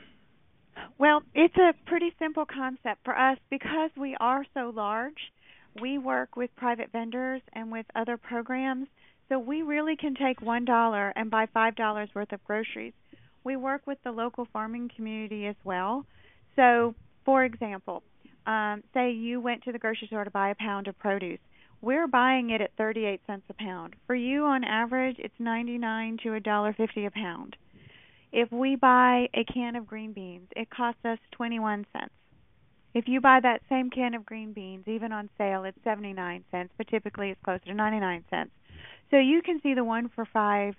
Well, 1.02 1.24
it's 1.34 1.58
a 1.58 1.74
pretty 1.88 2.14
simple 2.20 2.46
concept 2.46 3.04
for 3.04 3.18
us 3.18 3.40
because 3.50 3.90
we 3.98 4.16
are 4.20 4.46
so 4.54 4.72
large. 4.76 5.18
We 5.82 5.98
work 5.98 6.36
with 6.36 6.56
private 6.56 6.92
vendors 6.92 7.42
and 7.54 7.72
with 7.72 7.88
other 7.96 8.18
programs, 8.18 8.88
so 9.28 9.40
we 9.40 9.64
really 9.64 9.96
can 9.96 10.14
take 10.14 10.44
one 10.44 10.64
dollar 10.64 11.12
and 11.16 11.32
buy 11.32 11.48
five 11.52 11.76
dollars 11.76 12.10
worth 12.14 12.32
of 12.32 12.44
groceries. 12.44 12.94
We 13.44 13.56
work 13.56 13.82
with 13.88 13.98
the 14.04 14.12
local 14.12 14.46
farming 14.54 14.92
community 14.96 15.48
as 15.48 15.56
well. 15.64 16.06
So, 16.56 16.94
for 17.26 17.46
example, 17.46 18.04
um, 18.46 18.84
say 18.94 19.10
you 19.10 19.42
went 19.42 19.64
to 19.64 19.72
the 19.72 19.80
grocery 19.80 20.06
store 20.06 20.26
to 20.26 20.30
buy 20.30 20.52
a 20.52 20.56
pound 20.56 20.88
of 20.88 21.00
produce. 21.00 21.40
We're 21.82 22.06
buying 22.06 22.52
it 22.52 22.62
at 22.62 22.78
38 22.78 23.22
cents 23.26 23.46
a 23.50 23.56
pound. 23.56 23.96
For 24.06 24.14
you, 24.14 24.46
on 24.46 24.64
average, 24.64 25.16
it's 25.18 25.34
99 25.40 26.20
to 26.22 26.36
a 26.36 26.40
dollar 26.40 26.74
50 26.74 27.06
a 27.06 27.10
pound. 27.10 27.56
If 28.32 28.52
we 28.52 28.76
buy 28.76 29.28
a 29.34 29.44
can 29.44 29.76
of 29.76 29.86
green 29.86 30.14
beans, 30.14 30.48
it 30.56 30.70
costs 30.70 31.04
us 31.04 31.20
21 31.32 31.86
cents. 31.92 32.14
If 32.94 33.06
you 33.08 33.22
buy 33.22 33.40
that 33.42 33.62
same 33.70 33.90
can 33.90 34.14
of 34.14 34.26
green 34.26 34.54
beans, 34.54 34.88
even 34.88 35.12
on 35.12 35.30
sale, 35.38 35.64
it's 35.64 35.78
79 35.84 36.44
cents, 36.52 36.74
but 36.78 36.88
typically 36.88 37.30
it's 37.30 37.40
closer 37.44 37.66
to 37.66 37.74
99 37.74 38.26
cents. 38.30 38.52
So 39.12 39.18
you 39.18 39.42
can 39.42 39.60
see 39.62 39.74
the 39.74 39.84
one 39.84 40.10
for 40.14 40.26
five. 40.26 40.76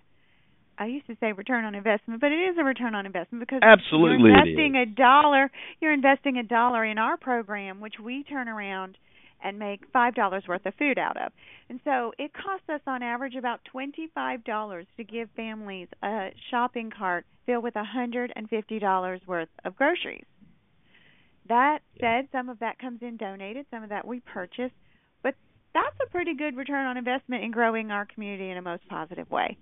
I 0.78 0.86
used 0.86 1.06
to 1.06 1.16
say 1.20 1.32
return 1.32 1.64
on 1.64 1.74
investment, 1.74 2.20
but 2.20 2.32
it 2.32 2.36
is 2.36 2.56
a 2.58 2.64
return 2.64 2.94
on 2.94 3.06
investment 3.06 3.40
because 3.40 3.60
Absolutely 3.62 4.30
you're 4.30 4.38
investing 4.38 4.76
a 4.76 4.86
dollar. 4.86 5.50
You're 5.80 5.92
investing 5.92 6.38
a 6.38 6.42
dollar 6.42 6.84
in 6.84 6.98
our 6.98 7.16
program, 7.16 7.80
which 7.80 7.94
we 8.02 8.24
turn 8.24 8.48
around 8.48 8.96
and 9.42 9.58
make 9.58 9.80
five 9.92 10.14
dollars 10.14 10.44
worth 10.48 10.64
of 10.66 10.74
food 10.74 10.98
out 10.98 11.16
of. 11.16 11.32
And 11.68 11.80
so 11.84 12.12
it 12.18 12.32
costs 12.32 12.68
us 12.68 12.80
on 12.86 13.02
average 13.02 13.34
about 13.34 13.60
twenty 13.64 14.08
five 14.14 14.44
dollars 14.44 14.86
to 14.96 15.04
give 15.04 15.28
families 15.36 15.88
a 16.02 16.28
shopping 16.50 16.90
cart 16.96 17.26
filled 17.46 17.64
with 17.64 17.76
a 17.76 17.84
hundred 17.84 18.32
and 18.36 18.48
fifty 18.48 18.78
dollars 18.78 19.20
worth 19.26 19.48
of 19.64 19.76
groceries. 19.76 20.24
That 21.48 21.80
said, 22.00 22.28
some 22.30 22.48
of 22.48 22.60
that 22.60 22.78
comes 22.78 23.00
in 23.02 23.16
donated, 23.16 23.66
some 23.70 23.82
of 23.82 23.88
that 23.88 24.06
we 24.06 24.20
purchase, 24.20 24.70
but 25.22 25.34
that's 25.74 25.96
a 26.06 26.10
pretty 26.10 26.34
good 26.34 26.56
return 26.56 26.86
on 26.86 26.96
investment 26.96 27.42
in 27.42 27.50
growing 27.50 27.90
our 27.90 28.06
community 28.06 28.50
in 28.50 28.56
a 28.56 28.62
most 28.62 28.88
positive 28.88 29.30
way. 29.30 29.56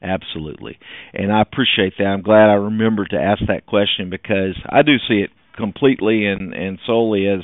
Absolutely. 0.00 0.78
And 1.12 1.32
I 1.32 1.42
appreciate 1.42 1.94
that. 1.98 2.04
I'm 2.04 2.22
glad 2.22 2.48
I 2.50 2.54
remembered 2.54 3.10
to 3.10 3.18
ask 3.18 3.42
that 3.48 3.66
question 3.66 4.10
because 4.10 4.56
I 4.68 4.82
do 4.82 4.96
see 5.08 5.20
it 5.20 5.30
completely 5.58 6.24
and 6.26 6.54
and 6.54 6.78
solely 6.86 7.26
as 7.26 7.40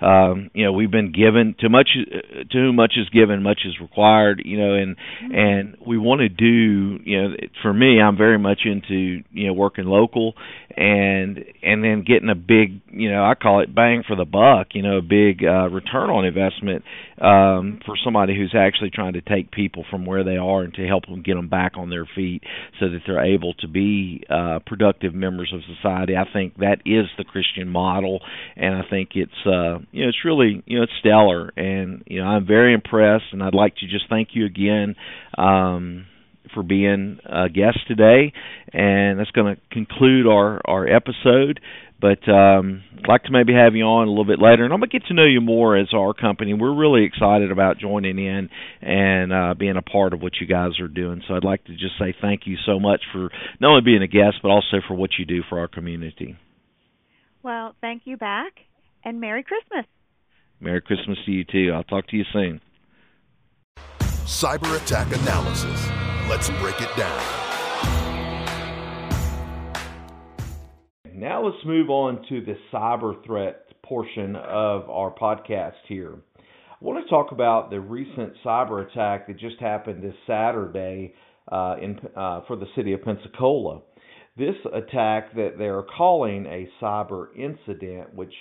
um 0.00 0.50
you 0.54 0.64
know 0.64 0.72
we've 0.72 0.90
been 0.90 1.12
given 1.12 1.54
too 1.60 1.68
much 1.68 1.88
to 2.50 2.58
whom 2.58 2.76
much 2.76 2.94
is 2.96 3.08
given 3.10 3.42
much 3.42 3.60
is 3.66 3.74
required 3.80 4.40
you 4.44 4.58
know 4.58 4.74
and 4.74 4.96
and 5.20 5.76
we 5.86 5.98
want 5.98 6.20
to 6.20 6.28
do 6.28 6.98
you 7.04 7.22
know 7.22 7.36
for 7.62 7.72
me 7.72 8.00
I'm 8.00 8.16
very 8.16 8.38
much 8.38 8.60
into 8.64 9.22
you 9.30 9.46
know 9.46 9.52
working 9.52 9.84
local 9.84 10.34
and 10.78 11.44
and 11.60 11.82
then 11.82 12.04
getting 12.06 12.30
a 12.30 12.36
big 12.36 12.80
you 12.92 13.10
know 13.10 13.24
I 13.24 13.34
call 13.34 13.60
it 13.62 13.74
bang 13.74 14.04
for 14.06 14.14
the 14.14 14.24
buck 14.24 14.68
you 14.74 14.82
know 14.82 14.98
a 14.98 15.02
big 15.02 15.42
uh 15.42 15.68
return 15.68 16.08
on 16.08 16.24
investment 16.24 16.84
um 17.20 17.80
for 17.84 17.96
somebody 18.04 18.36
who's 18.36 18.54
actually 18.56 18.90
trying 18.90 19.14
to 19.14 19.20
take 19.20 19.50
people 19.50 19.84
from 19.90 20.06
where 20.06 20.22
they 20.22 20.36
are 20.36 20.62
and 20.62 20.72
to 20.74 20.86
help 20.86 21.06
them 21.06 21.22
get 21.22 21.34
them 21.34 21.48
back 21.48 21.72
on 21.76 21.90
their 21.90 22.08
feet 22.14 22.44
so 22.78 22.88
that 22.88 23.00
they're 23.08 23.24
able 23.24 23.54
to 23.54 23.66
be 23.66 24.22
uh 24.30 24.60
productive 24.66 25.14
members 25.14 25.52
of 25.52 25.60
society. 25.76 26.14
I 26.16 26.32
think 26.32 26.56
that 26.58 26.76
is 26.86 27.06
the 27.18 27.24
Christian 27.24 27.68
model 27.68 28.20
and 28.54 28.76
I 28.76 28.82
think 28.88 29.10
it's 29.14 29.32
uh 29.46 29.78
you 29.90 30.04
know 30.04 30.08
it's 30.10 30.24
really 30.24 30.62
you 30.64 30.78
know 30.78 30.84
it's 30.84 30.92
stellar. 31.00 31.50
And 31.56 32.04
you 32.06 32.20
know 32.20 32.28
I'm 32.28 32.46
very 32.46 32.72
impressed 32.72 33.24
and 33.32 33.42
I'd 33.42 33.54
like 33.54 33.74
to 33.76 33.88
just 33.88 34.08
thank 34.08 34.28
you 34.34 34.46
again 34.46 34.94
um 35.36 36.06
for 36.52 36.62
being 36.62 37.18
a 37.24 37.48
guest 37.48 37.78
today 37.86 38.32
and 38.72 39.18
that's 39.18 39.30
going 39.30 39.54
to 39.54 39.60
conclude 39.70 40.26
our 40.26 40.60
our 40.64 40.86
episode 40.86 41.60
but 42.00 42.28
um 42.28 42.82
I'd 42.98 43.08
like 43.08 43.22
to 43.24 43.32
maybe 43.32 43.52
have 43.54 43.74
you 43.74 43.84
on 43.84 44.06
a 44.06 44.10
little 44.10 44.24
bit 44.24 44.40
later 44.40 44.64
and 44.64 44.72
I'm 44.72 44.80
going 44.80 44.90
to 44.90 44.98
get 44.98 45.06
to 45.08 45.14
know 45.14 45.24
you 45.24 45.40
more 45.40 45.76
as 45.76 45.88
our 45.94 46.14
company 46.14 46.54
we're 46.54 46.74
really 46.74 47.04
excited 47.04 47.50
about 47.50 47.78
joining 47.78 48.18
in 48.18 48.48
and 48.80 49.32
uh 49.32 49.54
being 49.54 49.76
a 49.76 49.82
part 49.82 50.12
of 50.12 50.20
what 50.20 50.32
you 50.40 50.46
guys 50.46 50.80
are 50.80 50.88
doing 50.88 51.22
so 51.26 51.34
I'd 51.34 51.44
like 51.44 51.64
to 51.64 51.72
just 51.72 51.98
say 51.98 52.14
thank 52.20 52.42
you 52.46 52.56
so 52.66 52.78
much 52.78 53.02
for 53.12 53.30
not 53.60 53.70
only 53.70 53.82
being 53.82 54.02
a 54.02 54.08
guest 54.08 54.36
but 54.42 54.48
also 54.48 54.78
for 54.86 54.94
what 54.94 55.10
you 55.18 55.24
do 55.24 55.42
for 55.48 55.58
our 55.58 55.68
community 55.68 56.36
Well, 57.42 57.74
thank 57.80 58.02
you 58.04 58.16
back 58.16 58.52
and 59.04 59.20
Merry 59.20 59.42
Christmas. 59.42 59.86
Merry 60.60 60.80
Christmas 60.80 61.18
to 61.24 61.30
you 61.32 61.44
too. 61.44 61.72
I'll 61.74 61.84
talk 61.84 62.06
to 62.08 62.16
you 62.16 62.24
soon. 62.32 62.60
Cyber 64.26 64.76
attack 64.76 65.06
analysis. 65.22 66.07
Let's 66.28 66.50
break 66.60 66.80
it 66.80 66.94
down. 66.96 67.48
Now 71.14 71.44
let's 71.44 71.64
move 71.64 71.88
on 71.88 72.22
to 72.28 72.40
the 72.42 72.54
cyber 72.72 73.24
threat 73.24 73.64
portion 73.82 74.36
of 74.36 74.90
our 74.90 75.12
podcast 75.14 75.72
here. 75.88 76.18
I 76.38 76.84
want 76.84 77.02
to 77.02 77.08
talk 77.08 77.32
about 77.32 77.70
the 77.70 77.80
recent 77.80 78.34
cyber 78.44 78.88
attack 78.88 79.26
that 79.26 79.38
just 79.38 79.58
happened 79.58 80.02
this 80.02 80.14
Saturday 80.26 81.14
uh, 81.50 81.76
in, 81.82 81.98
uh, 82.14 82.42
for 82.46 82.56
the 82.56 82.66
city 82.76 82.92
of 82.92 83.02
Pensacola. 83.02 83.80
This 84.36 84.54
attack 84.72 85.34
that 85.34 85.54
they're 85.56 85.82
calling 85.82 86.46
a 86.46 86.68
cyber 86.80 87.28
incident, 87.36 88.14
which 88.14 88.34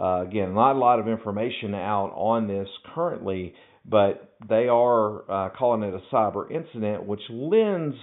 uh, 0.00 0.22
again, 0.22 0.54
not 0.54 0.72
a 0.72 0.78
lot 0.78 0.98
of 1.00 1.08
information 1.08 1.74
out 1.74 2.12
on 2.14 2.48
this 2.48 2.68
currently, 2.94 3.52
but 3.84 4.34
they 4.48 4.68
are 4.68 5.30
uh, 5.30 5.50
calling 5.50 5.82
it 5.82 5.94
a 5.94 6.14
cyber 6.14 6.50
incident, 6.50 7.04
which 7.06 7.22
lends 7.30 7.96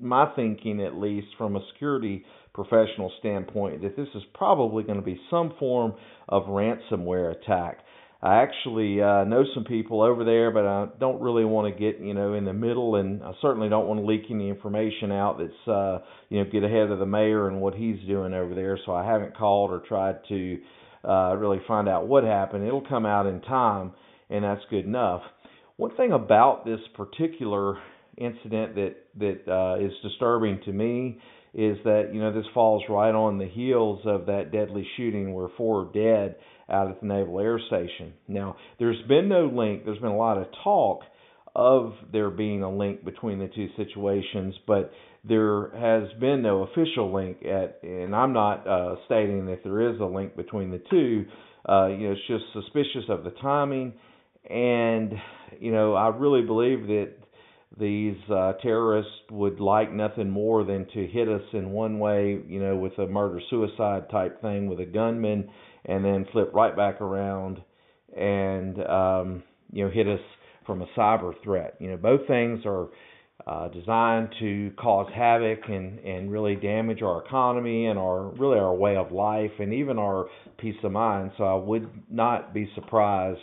my 0.00 0.26
thinking, 0.36 0.82
at 0.82 0.94
least 0.94 1.28
from 1.38 1.56
a 1.56 1.60
security 1.72 2.24
professional 2.52 3.12
standpoint, 3.18 3.82
that 3.82 3.96
this 3.96 4.08
is 4.14 4.22
probably 4.34 4.82
going 4.82 4.98
to 4.98 5.04
be 5.04 5.20
some 5.30 5.52
form 5.58 5.94
of 6.28 6.44
ransomware 6.44 7.34
attack. 7.36 7.78
I 8.22 8.42
actually 8.42 9.00
uh, 9.02 9.24
know 9.24 9.44
some 9.54 9.64
people 9.64 10.00
over 10.00 10.24
there, 10.24 10.50
but 10.50 10.66
I 10.66 10.86
don't 10.98 11.20
really 11.20 11.44
want 11.44 11.72
to 11.72 11.78
get 11.78 12.00
you 12.00 12.14
know 12.14 12.32
in 12.32 12.44
the 12.44 12.52
middle, 12.52 12.96
and 12.96 13.22
I 13.22 13.32
certainly 13.42 13.68
don't 13.68 13.86
want 13.86 14.00
to 14.00 14.06
leak 14.06 14.22
any 14.30 14.48
information 14.48 15.12
out 15.12 15.38
that's 15.38 15.68
uh, 15.68 15.98
you 16.30 16.42
know 16.42 16.50
get 16.50 16.64
ahead 16.64 16.90
of 16.90 16.98
the 16.98 17.06
mayor 17.06 17.48
and 17.48 17.60
what 17.60 17.74
he's 17.74 17.98
doing 18.06 18.32
over 18.32 18.54
there. 18.54 18.78
So 18.86 18.94
I 18.94 19.04
haven't 19.04 19.36
called 19.36 19.70
or 19.70 19.80
tried 19.86 20.20
to 20.28 20.58
uh, 21.06 21.36
really 21.36 21.60
find 21.68 21.88
out 21.88 22.08
what 22.08 22.24
happened. 22.24 22.66
It'll 22.66 22.86
come 22.88 23.04
out 23.04 23.26
in 23.26 23.42
time, 23.42 23.92
and 24.30 24.44
that's 24.44 24.62
good 24.70 24.84
enough. 24.84 25.22
One 25.76 25.94
thing 25.96 26.12
about 26.12 26.64
this 26.64 26.80
particular 26.94 27.78
incident 28.16 28.74
that 28.76 28.94
that 29.18 29.52
uh, 29.52 29.84
is 29.84 29.92
disturbing 30.02 30.60
to 30.64 30.72
me 30.72 31.18
is 31.52 31.76
that 31.84 32.10
you 32.12 32.20
know 32.20 32.32
this 32.32 32.46
falls 32.54 32.82
right 32.88 33.14
on 33.14 33.38
the 33.38 33.46
heels 33.46 34.00
of 34.04 34.26
that 34.26 34.52
deadly 34.52 34.86
shooting 34.96 35.34
where 35.34 35.48
four 35.56 35.82
are 35.82 35.92
dead 35.92 36.36
out 36.68 36.90
at 36.90 37.00
the 37.00 37.06
Naval 37.06 37.40
Air 37.40 37.60
Station. 37.66 38.12
Now, 38.28 38.56
there's 38.78 39.00
been 39.08 39.28
no 39.28 39.46
link. 39.46 39.84
There's 39.84 39.98
been 39.98 40.10
a 40.10 40.16
lot 40.16 40.38
of 40.38 40.46
talk 40.64 41.02
of 41.54 41.94
there 42.12 42.28
being 42.28 42.62
a 42.62 42.70
link 42.70 43.04
between 43.04 43.38
the 43.38 43.48
two 43.48 43.68
situations, 43.76 44.54
but 44.66 44.92
there 45.26 45.70
has 45.70 46.08
been 46.20 46.42
no 46.42 46.64
official 46.64 47.12
link 47.14 47.38
at, 47.44 47.80
and 47.82 48.14
I'm 48.14 48.32
not 48.32 48.66
uh, 48.66 48.96
stating 49.06 49.46
that 49.46 49.64
there 49.64 49.90
is 49.90 49.98
a 50.00 50.04
link 50.04 50.36
between 50.36 50.70
the 50.70 50.82
two. 50.90 51.24
Uh, 51.68 51.86
you 51.86 52.08
know, 52.08 52.12
it's 52.12 52.20
just 52.28 52.44
suspicious 52.52 53.08
of 53.08 53.24
the 53.24 53.32
timing, 53.42 53.94
and 54.50 55.12
you 55.58 55.72
know, 55.72 55.94
I 55.94 56.08
really 56.08 56.42
believe 56.42 56.86
that 56.86 57.12
these 57.78 58.16
uh, 58.30 58.54
terrorists 58.62 59.12
would 59.30 59.60
like 59.60 59.92
nothing 59.92 60.30
more 60.30 60.64
than 60.64 60.86
to 60.94 61.06
hit 61.06 61.28
us 61.28 61.42
in 61.52 61.70
one 61.70 61.98
way, 61.98 62.40
you 62.46 62.60
know, 62.60 62.76
with 62.76 62.98
a 62.98 63.06
murder 63.06 63.40
suicide 63.50 64.08
type 64.10 64.40
thing 64.40 64.68
with 64.68 64.80
a 64.80 64.86
gunman, 64.86 65.48
and 65.84 66.04
then 66.04 66.26
flip 66.32 66.50
right 66.54 66.76
back 66.76 67.00
around 67.00 67.60
and 68.16 68.78
um, 68.86 69.42
you 69.72 69.84
know 69.84 69.90
hit 69.90 70.06
us 70.08 70.20
from 70.66 70.82
a 70.82 70.86
cyber 70.96 71.32
threat. 71.42 71.74
You 71.78 71.90
know, 71.90 71.96
both 71.96 72.26
things 72.26 72.60
are 72.64 72.88
uh, 73.46 73.68
designed 73.68 74.34
to 74.40 74.72
cause 74.78 75.08
havoc 75.14 75.60
and, 75.68 75.98
and 76.00 76.32
really 76.32 76.56
damage 76.56 77.02
our 77.02 77.24
economy 77.24 77.86
and 77.86 77.98
our 77.98 78.30
really 78.30 78.58
our 78.58 78.74
way 78.74 78.96
of 78.96 79.12
life 79.12 79.52
and 79.58 79.72
even 79.72 79.98
our 79.98 80.26
peace 80.58 80.76
of 80.82 80.92
mind. 80.92 81.30
So 81.36 81.44
I 81.44 81.54
would 81.54 81.88
not 82.10 82.54
be 82.54 82.68
surprised 82.74 83.40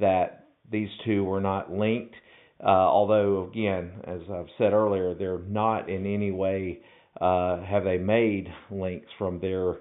that 0.00 0.48
these 0.70 0.88
two 1.04 1.24
were 1.24 1.40
not 1.40 1.72
linked. 1.72 2.14
Uh, 2.62 2.68
although 2.68 3.48
again, 3.50 3.92
as 4.04 4.20
I've 4.32 4.46
said 4.58 4.72
earlier, 4.72 5.14
they're 5.14 5.40
not 5.40 5.90
in 5.90 6.06
any 6.06 6.30
way 6.30 6.80
uh, 7.20 7.62
have 7.62 7.84
they 7.84 7.98
made 7.98 8.48
links 8.70 9.08
from 9.18 9.40
their 9.40 9.76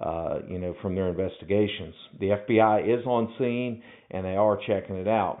uh, 0.00 0.40
you 0.48 0.58
know 0.58 0.74
from 0.82 0.94
their 0.94 1.08
investigations. 1.08 1.94
The 2.20 2.26
FBI 2.26 2.98
is 2.98 3.06
on 3.06 3.34
scene 3.38 3.82
and 4.10 4.24
they 4.24 4.36
are 4.36 4.58
checking 4.66 4.96
it 4.96 5.08
out. 5.08 5.40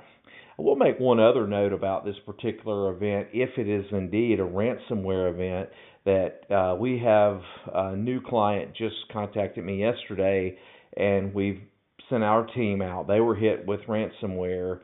I 0.58 0.62
will 0.62 0.76
make 0.76 0.98
one 0.98 1.20
other 1.20 1.46
note 1.46 1.74
about 1.74 2.04
this 2.04 2.16
particular 2.24 2.90
event, 2.90 3.28
if 3.32 3.50
it 3.58 3.68
is 3.68 3.84
indeed 3.92 4.40
a 4.40 4.44
ransomware 4.44 5.30
event, 5.30 5.68
that 6.06 6.50
uh, 6.50 6.76
we 6.76 6.98
have 7.04 7.40
a 7.74 7.94
new 7.94 8.22
client 8.22 8.74
just 8.74 8.94
contacted 9.12 9.64
me 9.64 9.80
yesterday, 9.80 10.56
and 10.96 11.34
we've 11.34 11.60
sent 12.10 12.22
our 12.22 12.46
team 12.46 12.82
out. 12.82 13.06
They 13.06 13.20
were 13.20 13.34
hit 13.34 13.66
with 13.66 13.80
ransomware, 13.88 14.80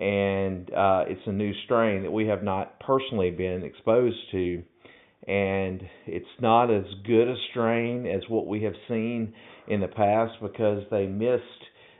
and 0.00 0.72
uh, 0.72 1.04
it's 1.06 1.20
a 1.26 1.32
new 1.32 1.52
strain 1.64 2.02
that 2.02 2.10
we 2.10 2.26
have 2.26 2.42
not 2.42 2.80
personally 2.80 3.30
been 3.30 3.62
exposed 3.62 4.16
to. 4.32 4.62
And 5.26 5.82
it's 6.06 6.26
not 6.40 6.70
as 6.70 6.84
good 7.06 7.28
a 7.28 7.34
strain 7.50 8.06
as 8.06 8.22
what 8.28 8.46
we 8.46 8.62
have 8.64 8.74
seen 8.88 9.32
in 9.68 9.80
the 9.80 9.88
past 9.88 10.34
because 10.42 10.82
they 10.90 11.06
missed 11.06 11.42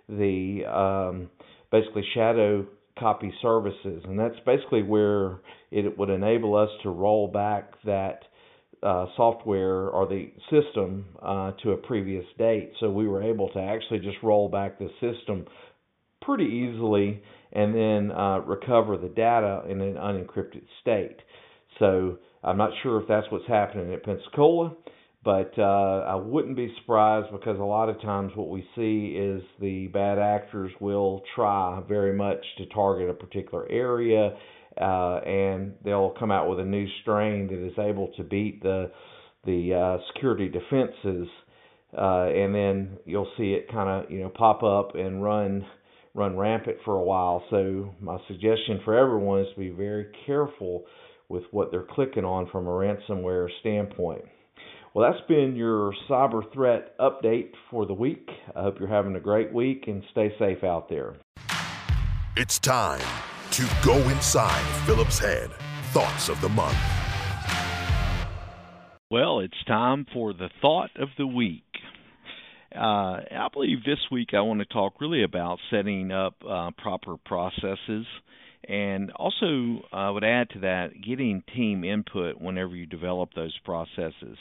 the 0.09 0.65
um, 0.67 1.31
basically 1.73 2.05
shadow 2.15 2.67
copy 2.99 3.33
services, 3.43 4.03
and 4.05 4.19
that's 4.19 4.39
basically 4.47 4.83
where 4.83 5.39
it 5.71 5.99
would 5.99 6.11
enable 6.11 6.55
us 6.55 6.69
to 6.83 6.91
roll 6.91 7.29
back 7.29 7.73
that 7.85 8.21
uh, 8.83 9.07
software 9.17 9.89
or 9.89 10.07
the 10.07 10.31
system 10.51 11.05
uh, 11.23 11.53
to 11.63 11.73
a 11.73 11.77
previous 11.77 12.25
date. 12.39 12.73
So 12.81 12.91
we 12.91 13.07
were 13.07 13.23
able 13.23 13.49
to 13.51 13.61
actually 13.61 14.01
just 14.01 14.19
roll 14.23 14.49
back 14.49 14.79
the 14.79 14.89
system 15.01 15.47
pretty 16.23 16.45
easily 16.45 17.23
and 17.53 17.75
then 17.75 18.13
uh, 18.17 18.41
recover 18.41 18.97
the 18.97 19.09
data 19.09 19.63
in 19.69 19.81
an 19.81 19.95
unencrypted 19.95 20.65
state. 20.81 21.17
So 21.79 22.19
I'm 22.43 22.57
not 22.57 22.71
sure 22.83 23.01
if 23.01 23.09
that's 23.09 23.27
what's 23.31 23.47
happening 23.47 23.93
at 23.93 24.05
Pensacola. 24.05 24.77
But 25.25 25.53
uh, 25.57 26.05
I 26.07 26.17
wouldn't 26.17 26.55
be 26.55 26.71
surprised 26.81 27.33
because 27.33 27.59
a 27.59 27.65
lot 27.65 27.89
of 27.89 27.99
times 28.03 28.33
what 28.35 28.51
we 28.51 28.61
see 28.77 29.17
is 29.17 29.43
the 29.59 29.87
bad 29.87 30.19
actors 30.19 30.71
will 30.81 31.23
try 31.35 31.83
very 31.89 32.15
much 32.15 32.45
to 32.59 32.67
target 32.67 33.09
a 33.09 33.15
particular 33.15 33.67
area, 33.71 34.37
uh, 34.81 35.21
and 35.25 35.75
they'll 35.85 36.15
come 36.19 36.31
out 36.31 36.49
with 36.49 36.61
a 36.61 36.65
new 36.65 36.87
strain 37.03 37.47
that 37.49 37.65
is 37.65 37.79
able 37.79 38.09
to 38.17 38.25
beat 38.25 38.63
the 38.63 38.91
the 39.45 39.75
uh, 39.75 40.03
security 40.13 40.49
defenses, 40.49 41.29
uh, 41.97 42.25
and 42.25 42.55
then 42.55 42.99
you'll 43.05 43.31
see 43.37 43.53
it 43.53 43.71
kind 43.71 43.89
of 43.89 44.11
you 44.11 44.21
know 44.21 44.31
pop 44.31 44.63
up 44.63 44.95
and 44.95 45.23
run 45.23 45.65
run 46.15 46.37
rampant 46.37 46.79
for 46.85 46.97
a 46.97 47.03
while. 47.03 47.43
So 47.51 47.95
my 48.01 48.19
suggestion 48.29 48.81
for 48.85 48.97
everyone 48.97 49.41
is 49.41 49.49
to 49.55 49.61
be 49.61 49.71
very 49.71 50.07
careful 50.27 50.85
with 51.29 51.43
what 51.51 51.71
they're 51.71 51.87
clicking 51.91 52.25
on 52.25 52.49
from 52.51 52.67
a 52.67 52.71
ransomware 52.71 53.49
standpoint. 53.61 54.25
Well, 54.95 55.11
that's 55.11 55.27
been 55.27 55.57
your 55.57 55.93
cyber 56.09 56.43
threat 56.53 56.97
update 56.99 57.51
for 57.71 57.85
the 57.85 57.95
week. 57.95 58.29
I 58.55 58.63
hope 58.63 58.79
you're 58.79 58.89
having 58.89 59.17
a 59.17 59.21
great 59.21 59.53
week 59.53 59.85
and 59.89 60.05
stay 60.13 60.33
safe 60.39 60.63
out 60.63 60.89
there. 60.89 61.17
It's 62.37 62.61
time 62.61 63.03
to 63.57 63.69
go 63.85 63.97
inside 64.09 64.65
Philip's 64.85 65.19
head. 65.19 65.51
Thoughts 65.93 66.29
of 66.29 66.41
the 66.41 66.49
month. 66.49 66.77
Well, 69.11 69.41
it's 69.41 69.65
time 69.67 70.07
for 70.13 70.33
the 70.33 70.51
thought 70.61 70.91
of 70.97 71.09
the 71.17 71.27
week. 71.27 71.63
Uh, 72.75 73.21
I 73.31 73.49
believe 73.53 73.85
this 73.85 74.01
week 74.11 74.31
I 74.35 74.41
want 74.41 74.59
to 74.59 74.67
talk 74.67 75.01
really 75.01 75.23
about 75.23 75.61
setting 75.71 76.11
up 76.11 76.35
uh, 76.49 76.73
proper 76.77 77.17
processes 77.25 78.07
and 78.69 79.11
also 79.13 79.83
I 79.93 80.11
would 80.11 80.25
add 80.25 80.51
to 80.51 80.61
that 80.61 81.01
getting 81.07 81.43
team 81.55 81.85
input 81.85 82.41
whenever 82.41 82.75
you 82.75 82.87
develop 82.87 83.31
those 83.35 83.57
processes. 83.65 84.39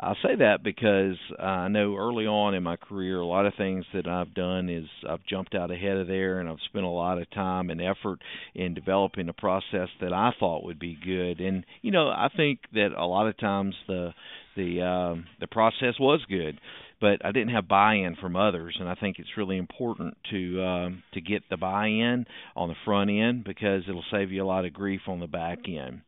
I 0.00 0.14
say 0.22 0.36
that 0.38 0.62
because 0.62 1.16
I 1.40 1.66
know 1.66 1.96
early 1.96 2.24
on 2.24 2.54
in 2.54 2.62
my 2.62 2.76
career, 2.76 3.18
a 3.18 3.26
lot 3.26 3.46
of 3.46 3.54
things 3.56 3.84
that 3.92 4.06
I've 4.06 4.32
done 4.32 4.68
is 4.68 4.84
I've 5.08 5.24
jumped 5.26 5.56
out 5.56 5.72
ahead 5.72 5.96
of 5.96 6.06
there, 6.06 6.38
and 6.38 6.48
I've 6.48 6.60
spent 6.68 6.84
a 6.84 6.88
lot 6.88 7.20
of 7.20 7.28
time 7.32 7.68
and 7.68 7.80
effort 7.80 8.20
in 8.54 8.74
developing 8.74 9.28
a 9.28 9.32
process 9.32 9.88
that 10.00 10.12
I 10.12 10.30
thought 10.38 10.62
would 10.64 10.78
be 10.78 10.96
good. 11.04 11.40
And 11.40 11.66
you 11.82 11.90
know, 11.90 12.08
I 12.08 12.28
think 12.36 12.60
that 12.74 12.90
a 12.96 13.06
lot 13.06 13.26
of 13.26 13.36
times 13.38 13.74
the 13.88 14.14
the 14.56 14.82
um, 14.82 15.26
the 15.40 15.48
process 15.48 15.94
was 15.98 16.20
good, 16.28 16.60
but 17.00 17.24
I 17.24 17.32
didn't 17.32 17.54
have 17.54 17.66
buy-in 17.66 18.14
from 18.20 18.36
others, 18.36 18.76
and 18.78 18.88
I 18.88 18.94
think 18.94 19.18
it's 19.18 19.36
really 19.36 19.56
important 19.56 20.16
to 20.30 20.62
um, 20.62 21.02
to 21.14 21.20
get 21.20 21.42
the 21.50 21.56
buy-in 21.56 22.24
on 22.54 22.68
the 22.68 22.76
front 22.84 23.10
end 23.10 23.42
because 23.42 23.82
it'll 23.88 24.04
save 24.12 24.30
you 24.30 24.44
a 24.44 24.46
lot 24.46 24.64
of 24.64 24.72
grief 24.72 25.02
on 25.08 25.18
the 25.18 25.26
back 25.26 25.58
end. 25.66 26.02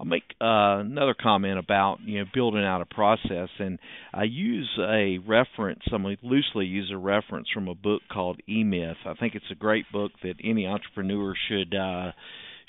I'll 0.00 0.06
make 0.06 0.22
uh, 0.40 0.80
another 0.80 1.14
comment 1.14 1.58
about 1.58 1.98
you 2.02 2.20
know 2.20 2.24
building 2.32 2.64
out 2.64 2.80
a 2.80 2.86
process, 2.86 3.50
and 3.58 3.78
I 4.14 4.22
use 4.22 4.70
a 4.78 5.18
reference. 5.18 5.82
I'm 5.92 6.04
loosely 6.22 6.64
use 6.64 6.90
a 6.90 6.96
reference 6.96 7.48
from 7.52 7.68
a 7.68 7.74
book 7.74 8.00
called 8.10 8.40
E 8.48 8.64
Myth. 8.64 8.96
I 9.04 9.12
think 9.12 9.34
it's 9.34 9.50
a 9.52 9.54
great 9.54 9.84
book 9.92 10.12
that 10.22 10.36
any 10.42 10.66
entrepreneur 10.66 11.34
should 11.48 11.74
uh, 11.74 12.12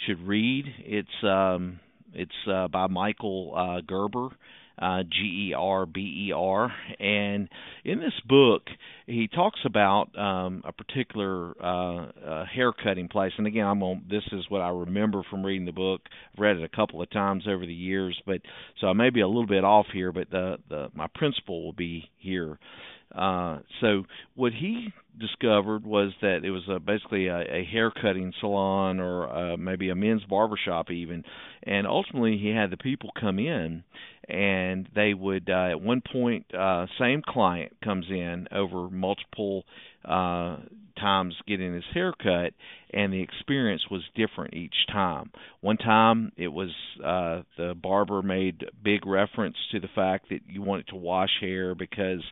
should 0.06 0.20
read. 0.28 0.66
It's 0.80 1.24
um, 1.24 1.80
it's 2.14 2.32
uh, 2.52 2.68
by 2.68 2.88
Michael 2.88 3.54
uh, 3.56 3.80
Gerber 3.88 4.28
uh, 4.80 5.04
G 5.04 5.50
E 5.50 5.54
R 5.58 5.86
B 5.86 6.28
E 6.28 6.34
R. 6.34 6.72
And 7.00 7.50
in 7.84 8.00
this 8.00 8.14
book, 8.28 8.64
he 9.06 9.28
talks 9.28 9.60
about 9.66 10.18
um, 10.18 10.64
a 10.66 10.72
particular 10.72 11.54
uh, 11.62 12.06
uh, 12.26 12.46
hair 12.46 12.72
cutting 12.72 13.08
place. 13.08 13.34
And 13.38 13.48
again, 13.48 13.66
I'm 13.66 13.84
on. 13.84 14.06
This 14.10 14.24
is 14.32 14.46
what 14.50 14.62
I 14.62 14.70
remember 14.70 15.24
from 15.30 15.46
reading 15.46 15.66
the 15.66 15.72
book. 15.72 16.02
I've 16.34 16.40
read 16.40 16.58
it 16.58 16.64
a 16.64 16.76
couple 16.76 17.02
of 17.02 17.10
times 17.10 17.46
over 17.48 17.66
the 17.66 17.74
years, 17.74 18.20
but 18.26 18.42
so 18.80 18.88
I 18.88 18.94
may 18.94 19.10
be 19.10 19.22
a 19.22 19.28
little 19.28 19.48
bit 19.48 19.64
off 19.64 19.88
here. 19.94 20.12
But 20.12 20.30
the 20.30 20.58
the 20.70 20.90
my 20.94 21.08
principle 21.14 21.64
will 21.64 21.74
be 21.74 22.10
here. 22.18 22.58
Uh, 23.14 23.60
so 23.82 24.04
what 24.36 24.54
he 24.54 24.88
discovered 25.20 25.86
was 25.86 26.14
that 26.22 26.46
it 26.46 26.52
was 26.52 26.64
a, 26.70 26.80
basically 26.80 27.28
a, 27.28 27.42
a 27.42 27.66
hair 27.66 27.92
cutting 27.92 28.32
salon 28.40 29.00
or 29.00 29.30
uh, 29.30 29.58
maybe 29.58 29.90
a 29.90 29.96
men's 29.96 30.24
barbershop 30.24 30.90
even, 30.90 31.24
and 31.64 31.86
ultimately 31.86 32.38
he 32.38 32.50
had 32.50 32.72
the 32.72 32.78
people 32.78 33.10
come 33.20 33.38
in, 33.38 33.84
and 34.28 34.88
they 34.96 35.14
would 35.14 35.50
uh, 35.50 35.72
at 35.72 35.82
one 35.82 36.02
point 36.12 36.46
uh, 36.54 36.86
same 37.00 37.22
client 37.26 37.74
comes 37.84 38.06
in 38.10 38.48
over 38.52 38.90
multiple 38.90 39.64
uh, 40.06 40.58
times 41.00 41.36
getting 41.48 41.74
his 41.74 41.84
hair 41.94 42.14
cut, 42.22 42.54
and 42.94 43.12
the 43.12 43.22
experience 43.22 43.84
was 43.90 44.02
different 44.16 44.54
each 44.54 44.76
time. 44.92 45.32
One 45.62 45.78
time 45.78 46.32
it 46.38 46.50
was 46.50 46.70
uh, 47.04 47.42
the 47.58 47.74
barber 47.74 48.22
made 48.22 48.66
big 48.84 49.06
reference 49.06 49.56
to 49.72 49.80
the 49.80 49.88
fact 49.94 50.30
that 50.30 50.42
you 50.48 50.62
wanted 50.62 50.88
to 50.90 50.96
wash 50.96 51.32
hair 51.40 51.76
because 51.76 52.24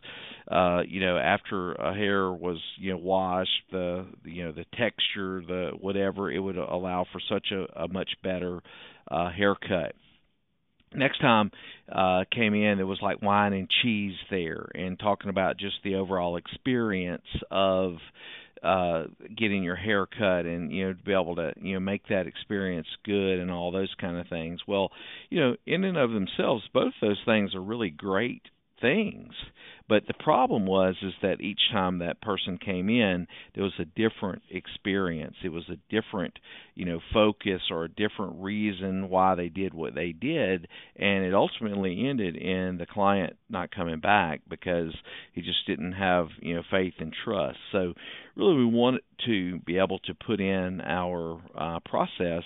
uh, 0.50 0.82
you 0.86 1.00
know 1.00 1.18
after 1.18 1.72
a 1.72 1.94
hair 1.94 2.32
was 2.32 2.58
you 2.78 2.92
know 2.92 2.98
washed, 2.98 3.50
the 3.72 4.06
you 4.24 4.44
know 4.44 4.52
the 4.52 4.64
texture, 4.78 5.42
the 5.46 5.70
whatever, 5.80 6.30
it 6.30 6.38
would 6.38 6.56
allow 6.56 7.04
for 7.12 7.20
such 7.28 7.48
a, 7.52 7.82
a 7.82 7.88
much 7.88 8.10
better 8.22 8.60
uh, 9.10 9.30
haircut 9.30 9.94
next 10.94 11.20
time 11.20 11.50
uh 11.90 12.24
came 12.34 12.54
in 12.54 12.80
it 12.80 12.84
was 12.84 12.98
like 13.02 13.22
wine 13.22 13.52
and 13.52 13.68
cheese 13.82 14.14
there 14.30 14.68
and 14.74 14.98
talking 14.98 15.30
about 15.30 15.56
just 15.56 15.76
the 15.84 15.94
overall 15.94 16.36
experience 16.36 17.26
of 17.50 17.94
uh 18.62 19.04
getting 19.36 19.62
your 19.62 19.76
hair 19.76 20.06
cut 20.06 20.44
and 20.44 20.72
you 20.72 20.86
know 20.86 20.92
to 20.92 21.02
be 21.02 21.12
able 21.12 21.36
to 21.36 21.52
you 21.60 21.74
know 21.74 21.80
make 21.80 22.06
that 22.08 22.26
experience 22.26 22.86
good 23.04 23.38
and 23.38 23.50
all 23.50 23.70
those 23.70 23.94
kind 24.00 24.18
of 24.18 24.28
things. 24.28 24.60
Well 24.66 24.90
you 25.30 25.40
know 25.40 25.56
in 25.66 25.84
and 25.84 25.96
of 25.96 26.10
themselves 26.10 26.64
both 26.72 26.92
those 27.00 27.20
things 27.24 27.54
are 27.54 27.62
really 27.62 27.90
great 27.90 28.42
things 28.80 29.32
but 29.90 30.06
the 30.06 30.14
problem 30.14 30.66
was 30.66 30.94
is 31.02 31.12
that 31.20 31.40
each 31.40 31.58
time 31.72 31.98
that 31.98 32.22
person 32.22 32.58
came 32.64 32.88
in 32.88 33.26
there 33.54 33.64
was 33.64 33.72
a 33.80 33.84
different 33.84 34.42
experience. 34.48 35.34
It 35.42 35.48
was 35.48 35.68
a 35.68 35.76
different 35.92 36.38
you 36.76 36.84
know 36.84 37.00
focus 37.12 37.60
or 37.72 37.84
a 37.84 37.88
different 37.88 38.34
reason 38.36 39.08
why 39.08 39.34
they 39.34 39.48
did 39.48 39.74
what 39.74 39.96
they 39.96 40.12
did. 40.12 40.68
And 40.94 41.24
it 41.24 41.34
ultimately 41.34 42.08
ended 42.08 42.36
in 42.36 42.78
the 42.78 42.86
client 42.86 43.36
not 43.48 43.72
coming 43.72 43.98
back 43.98 44.42
because 44.48 44.94
he 45.32 45.42
just 45.42 45.66
didn't 45.66 45.92
have 45.92 46.28
you 46.40 46.54
know 46.54 46.62
faith 46.70 46.94
and 47.00 47.12
trust. 47.24 47.58
So 47.72 47.94
really 48.36 48.56
we 48.56 48.64
want 48.64 49.02
to 49.26 49.58
be 49.60 49.78
able 49.78 49.98
to 50.00 50.14
put 50.14 50.40
in 50.40 50.80
our 50.80 51.40
uh, 51.56 51.80
process 51.84 52.42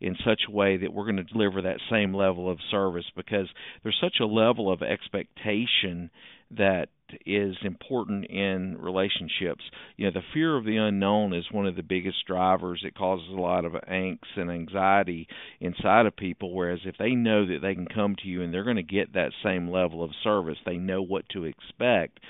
in 0.00 0.16
such 0.24 0.42
a 0.48 0.50
way 0.50 0.76
that 0.76 0.92
we're 0.92 1.04
going 1.04 1.16
to 1.16 1.24
deliver 1.24 1.62
that 1.62 1.80
same 1.90 2.14
level 2.14 2.50
of 2.50 2.58
service 2.70 3.06
because 3.16 3.48
there's 3.82 3.98
such 4.00 4.16
a 4.20 4.26
level 4.26 4.72
of 4.72 4.82
expectation 4.82 6.10
that 6.50 6.88
is 7.24 7.56
important 7.62 8.24
in 8.26 8.76
relationships. 8.78 9.62
You 9.96 10.06
know, 10.06 10.12
the 10.12 10.26
fear 10.34 10.56
of 10.56 10.64
the 10.64 10.76
unknown 10.76 11.32
is 11.32 11.44
one 11.50 11.66
of 11.66 11.76
the 11.76 11.82
biggest 11.82 12.26
drivers. 12.26 12.82
It 12.84 12.94
causes 12.94 13.28
a 13.30 13.40
lot 13.40 13.64
of 13.64 13.72
angst 13.72 14.36
and 14.36 14.50
anxiety 14.50 15.28
inside 15.60 16.06
of 16.06 16.16
people. 16.16 16.54
Whereas 16.54 16.80
if 16.84 16.96
they 16.98 17.10
know 17.10 17.46
that 17.46 17.60
they 17.62 17.74
can 17.74 17.86
come 17.86 18.16
to 18.22 18.28
you 18.28 18.42
and 18.42 18.52
they're 18.52 18.64
going 18.64 18.76
to 18.76 18.82
get 18.82 19.14
that 19.14 19.32
same 19.44 19.68
level 19.68 20.02
of 20.02 20.10
service, 20.22 20.58
they 20.64 20.76
know 20.76 21.02
what 21.02 21.28
to 21.30 21.44
expect. 21.44 22.20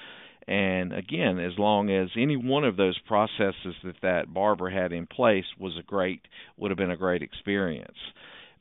And 0.49 0.93
again, 0.93 1.39
as 1.41 1.59
long 1.59 1.91
as 1.91 2.09
any 2.17 2.37
one 2.37 2.65
of 2.65 2.77
those 2.77 2.99
processes 3.07 3.75
that 3.83 4.01
that 4.03 4.33
barber 4.33 4.71
had 4.71 4.93
in 4.93 5.07
place 5.07 5.45
was 5.59 5.77
a 5.77 5.83
great, 5.83 6.23
would 6.57 6.71
have 6.71 6.79
been 6.79 6.91
a 6.91 6.97
great 6.97 7.23
experience 7.23 7.97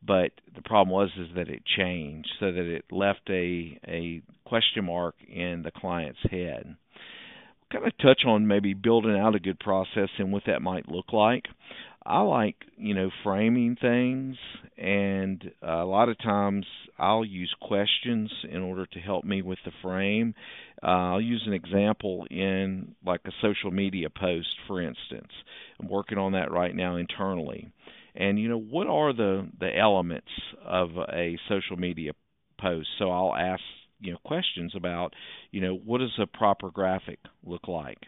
but 0.06 0.32
the 0.56 0.62
problem 0.62 0.94
was 0.94 1.10
is 1.18 1.28
that 1.36 1.50
it 1.50 1.64
changed 1.78 2.30
so 2.40 2.52
that 2.52 2.66
it 2.66 2.86
left 2.92 3.22
a 3.30 3.80
a 3.88 4.22
question 4.46 4.86
mark 4.86 5.16
in 5.28 5.64
the 5.64 5.72
client's 5.72 6.20
head. 6.30 6.76
kind 7.72 7.86
of 7.88 7.98
touch 7.98 8.22
on 8.26 8.48
maybe 8.48 8.74
building 8.74 9.18
out 9.18 9.36
a 9.36 9.40
good 9.40 9.60
process 9.60 10.10
and 10.20 10.32
what 10.32 10.44
that 10.46 10.62
might 10.62 10.88
look 10.88 11.12
like. 11.14 11.46
I 12.06 12.22
like, 12.22 12.56
you 12.78 12.94
know, 12.94 13.10
framing 13.24 13.76
things 13.80 14.38
and 14.78 15.44
uh, 15.64 15.84
a 15.84 15.86
lot 15.86 16.10
of 16.10 16.18
times 16.20 16.66
I'll 17.00 17.26
use 17.26 17.54
questions 17.62 18.32
in 18.50 18.62
order 18.62 18.86
to 18.86 19.00
help 19.00 19.26
me 19.26 19.42
with 19.42 19.60
the 19.66 19.72
frame. 19.82 20.36
Uh, 20.84 21.14
I'll 21.14 21.22
use 21.22 21.44
an 21.48 21.54
example 21.54 22.26
in 22.30 22.96
like 23.06 23.22
a 23.26 23.32
social 23.42 23.72
media 23.72 24.10
post, 24.10 24.50
for 24.68 24.82
instance. 24.82 25.32
I'm 25.80 25.90
working 25.90 26.18
on 26.18 26.34
that 26.34 26.52
right 26.52 26.76
now 26.76 26.98
internally 26.98 27.72
and 28.16 28.40
you 28.40 28.48
know 28.50 28.60
what 28.60 28.88
are 28.88 29.14
the 29.14 29.48
the 29.60 29.78
elements 29.78 30.28
of 30.66 30.90
a 31.14 31.38
social 31.50 31.76
media 31.78 32.12
post 32.60 32.88
so 32.98 33.12
i'll 33.12 33.36
ask 33.36 33.62
you 34.00 34.12
know 34.12 34.18
questions 34.26 34.74
about 34.76 35.14
you 35.52 35.62
know 35.62 35.76
what 35.76 36.00
does 36.00 36.18
a 36.20 36.28
proper 36.28 36.72
graphic 36.72 37.20
look 37.44 37.68
like 37.68 38.00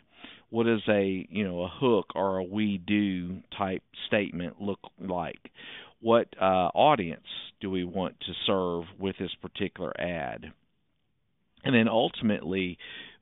what 0.49 0.65
does 0.65 0.81
a 0.88 1.27
you 1.29 1.43
know 1.43 1.63
a 1.63 1.69
hook 1.69 2.07
or 2.15 2.38
a 2.38 2.43
we 2.43 2.77
do 2.77 3.39
type 3.57 3.83
statement 4.07 4.62
look 4.62 4.79
like? 4.99 5.51
What 5.99 6.27
uh, 6.39 6.69
audience 6.73 7.25
do 7.60 7.69
we 7.71 7.83
want 7.83 8.19
to 8.21 8.33
serve 8.45 8.83
with 8.99 9.15
this 9.19 9.33
particular 9.41 9.91
ad? 9.99 10.51
And 11.63 11.75
then 11.75 11.88
ultimately 11.88 12.77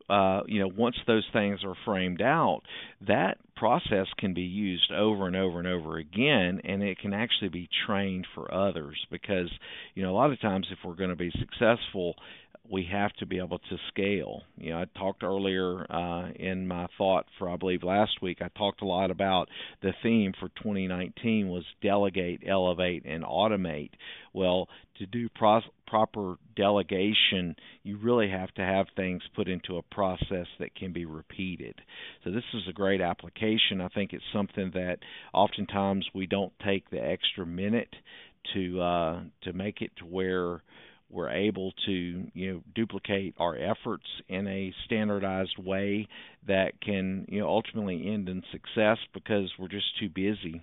uh, 0.09 0.41
you 0.45 0.59
know, 0.59 0.69
once 0.75 0.95
those 1.07 1.25
things 1.33 1.61
are 1.63 1.73
framed 1.83 2.21
out, 2.21 2.61
that 3.07 3.37
process 3.55 4.05
can 4.19 4.33
be 4.33 4.43
used 4.43 4.91
over 4.91 5.25
and 5.25 5.35
over 5.35 5.57
and 5.57 5.67
over 5.67 5.97
again, 5.97 6.61
and 6.63 6.83
it 6.83 6.99
can 6.99 7.13
actually 7.13 7.49
be 7.49 7.67
trained 7.87 8.27
for 8.35 8.53
others 8.53 9.03
because, 9.09 9.49
you 9.95 10.03
know, 10.03 10.11
a 10.11 10.15
lot 10.15 10.31
of 10.31 10.39
times 10.39 10.67
if 10.71 10.77
we're 10.85 10.93
going 10.93 11.09
to 11.09 11.15
be 11.15 11.31
successful, 11.39 12.15
we 12.69 12.87
have 12.91 13.13
to 13.13 13.25
be 13.25 13.37
able 13.37 13.59
to 13.59 13.77
scale. 13.89 14.41
You 14.57 14.71
know, 14.71 14.79
I 14.79 14.85
talked 14.97 15.23
earlier 15.23 15.85
uh, 15.91 16.29
in 16.35 16.67
my 16.67 16.87
thought 16.97 17.25
for 17.37 17.49
I 17.49 17.57
believe 17.57 17.83
last 17.83 18.21
week. 18.21 18.39
I 18.41 18.49
talked 18.57 18.81
a 18.81 18.85
lot 18.85 19.11
about 19.11 19.49
the 19.81 19.93
theme 20.01 20.33
for 20.39 20.49
2019 20.49 21.49
was 21.49 21.63
delegate, 21.81 22.41
elevate, 22.47 23.03
and 23.05 23.23
automate. 23.23 23.91
Well, 24.33 24.67
to 24.97 25.05
do 25.05 25.29
pro- 25.29 25.61
proper 25.87 26.35
delegation, 26.55 27.55
you 27.83 27.97
really 27.97 28.29
have 28.29 28.53
to 28.55 28.61
have 28.61 28.87
things 28.95 29.21
put 29.35 29.47
into 29.47 29.77
a 29.77 29.83
process 29.83 30.47
that 30.59 30.75
can 30.75 30.91
be 30.91 31.05
repeated. 31.05 31.75
So 32.23 32.31
this 32.31 32.43
is 32.53 32.63
a 32.69 32.73
great 32.73 33.01
application. 33.01 33.81
I 33.81 33.89
think 33.89 34.13
it's 34.13 34.23
something 34.33 34.71
that 34.73 34.97
oftentimes 35.33 36.07
we 36.13 36.25
don't 36.25 36.53
take 36.65 36.89
the 36.89 37.03
extra 37.03 37.45
minute 37.45 37.93
to 38.53 38.81
uh, 38.81 39.19
to 39.43 39.53
make 39.53 39.81
it 39.81 39.91
to 39.97 40.05
where 40.05 40.61
we're 41.15 41.29
able 41.31 41.71
to 41.85 41.91
you 42.33 42.53
know 42.53 42.61
duplicate 42.75 43.33
our 43.39 43.55
efforts 43.55 44.05
in 44.27 44.45
a 44.47 44.73
standardized 44.85 45.57
way 45.57 46.07
that 46.45 46.79
can 46.81 47.25
you 47.29 47.39
know 47.39 47.47
ultimately 47.47 48.11
end 48.13 48.27
in 48.27 48.43
success 48.51 48.97
because 49.13 49.49
we're 49.57 49.69
just 49.69 49.97
too 49.99 50.09
busy 50.09 50.61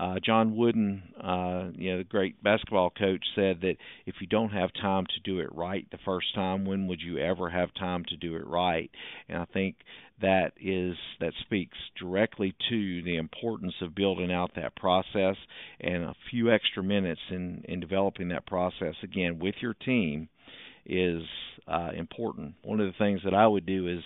uh, 0.00 0.14
John 0.24 0.56
Wooden, 0.56 1.02
uh, 1.22 1.68
you 1.74 1.92
know, 1.92 1.98
the 1.98 2.04
great 2.04 2.42
basketball 2.42 2.88
coach, 2.88 3.22
said 3.34 3.60
that 3.60 3.74
if 4.06 4.14
you 4.20 4.26
don't 4.26 4.48
have 4.48 4.70
time 4.80 5.04
to 5.04 5.20
do 5.30 5.40
it 5.40 5.54
right 5.54 5.86
the 5.90 5.98
first 6.06 6.34
time, 6.34 6.64
when 6.64 6.86
would 6.86 7.02
you 7.02 7.18
ever 7.18 7.50
have 7.50 7.74
time 7.74 8.04
to 8.08 8.16
do 8.16 8.34
it 8.36 8.46
right? 8.46 8.90
And 9.28 9.38
I 9.38 9.44
think 9.52 9.76
that 10.22 10.52
is 10.58 10.96
that 11.20 11.34
speaks 11.42 11.76
directly 11.98 12.54
to 12.70 13.02
the 13.02 13.16
importance 13.16 13.74
of 13.82 13.94
building 13.94 14.32
out 14.32 14.52
that 14.56 14.74
process 14.74 15.36
and 15.80 16.04
a 16.04 16.14
few 16.30 16.50
extra 16.50 16.82
minutes 16.82 17.20
in 17.30 17.62
in 17.68 17.78
developing 17.80 18.28
that 18.28 18.46
process 18.46 18.94
again 19.02 19.38
with 19.38 19.56
your 19.60 19.74
team 19.74 20.30
is 20.86 21.22
uh, 21.68 21.90
important. 21.94 22.54
One 22.62 22.80
of 22.80 22.86
the 22.86 22.98
things 22.98 23.20
that 23.24 23.34
I 23.34 23.46
would 23.46 23.66
do 23.66 23.86
is 23.86 24.02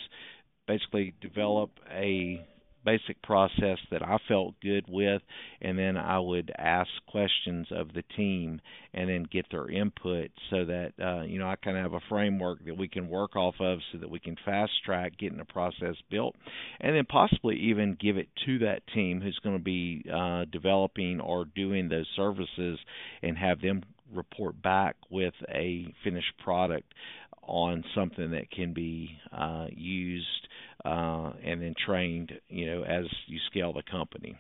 basically 0.66 1.14
develop 1.20 1.70
a 1.92 2.44
basic 2.85 3.20
process 3.23 3.79
that 3.90 4.03
I 4.03 4.18
felt 4.29 4.55
good 4.61 4.85
with, 4.88 5.23
and 5.61 5.79
then 5.79 5.97
I 5.97 6.18
would 6.18 6.53
ask 6.57 6.88
questions 7.07 7.68
of 7.70 7.92
the 7.92 8.03
team 8.16 8.61
and 8.92 9.09
then 9.09 9.27
get 9.31 9.47
their 9.51 9.68
input 9.68 10.31
so 10.51 10.64
that 10.64 10.92
uh, 11.03 11.23
you 11.23 11.38
know 11.38 11.49
I 11.49 11.57
kind 11.57 11.77
of 11.77 11.83
have 11.83 11.94
a 11.94 12.09
framework 12.09 12.64
that 12.64 12.77
we 12.77 12.88
can 12.88 13.09
work 13.09 13.37
off 13.37 13.57
of 13.61 13.78
so 13.93 13.99
that 13.99 14.11
we 14.11 14.18
can 14.18 14.37
fast 14.45 14.72
track 14.85 15.18
getting 15.18 15.39
the 15.39 15.45
process 15.45 15.97
built, 16.11 16.37
and 16.80 16.95
then 16.95 17.05
possibly 17.07 17.57
even 17.57 17.97
give 18.01 18.16
it 18.16 18.28
to 18.47 18.59
that 18.61 18.87
team 18.95 19.20
who's 19.20 19.39
going 19.43 19.57
to 19.57 19.62
be 19.62 20.05
uh, 20.12 20.45
developing 20.53 21.20
or 21.20 21.45
doing 21.45 21.89
those 21.89 22.07
services 22.16 22.78
and 23.22 23.37
have 23.37 23.61
them 23.61 23.82
report 24.14 24.61
back 24.62 24.97
with 25.11 25.35
a 25.49 25.93
finished 26.05 26.32
product 26.43 26.93
on 27.47 27.85
something 27.95 28.30
that 28.30 28.51
can 28.51 28.72
be 28.72 29.11
uh, 29.32 29.66
used 29.70 30.49
uh, 30.85 31.32
and 31.43 31.62
then 31.62 31.74
trained, 31.87 32.32
you 32.49 32.66
know, 32.66 32.82
as 32.82 33.05
you 33.26 33.39
scale 33.51 33.72
the 33.72 33.82
company. 33.91 34.37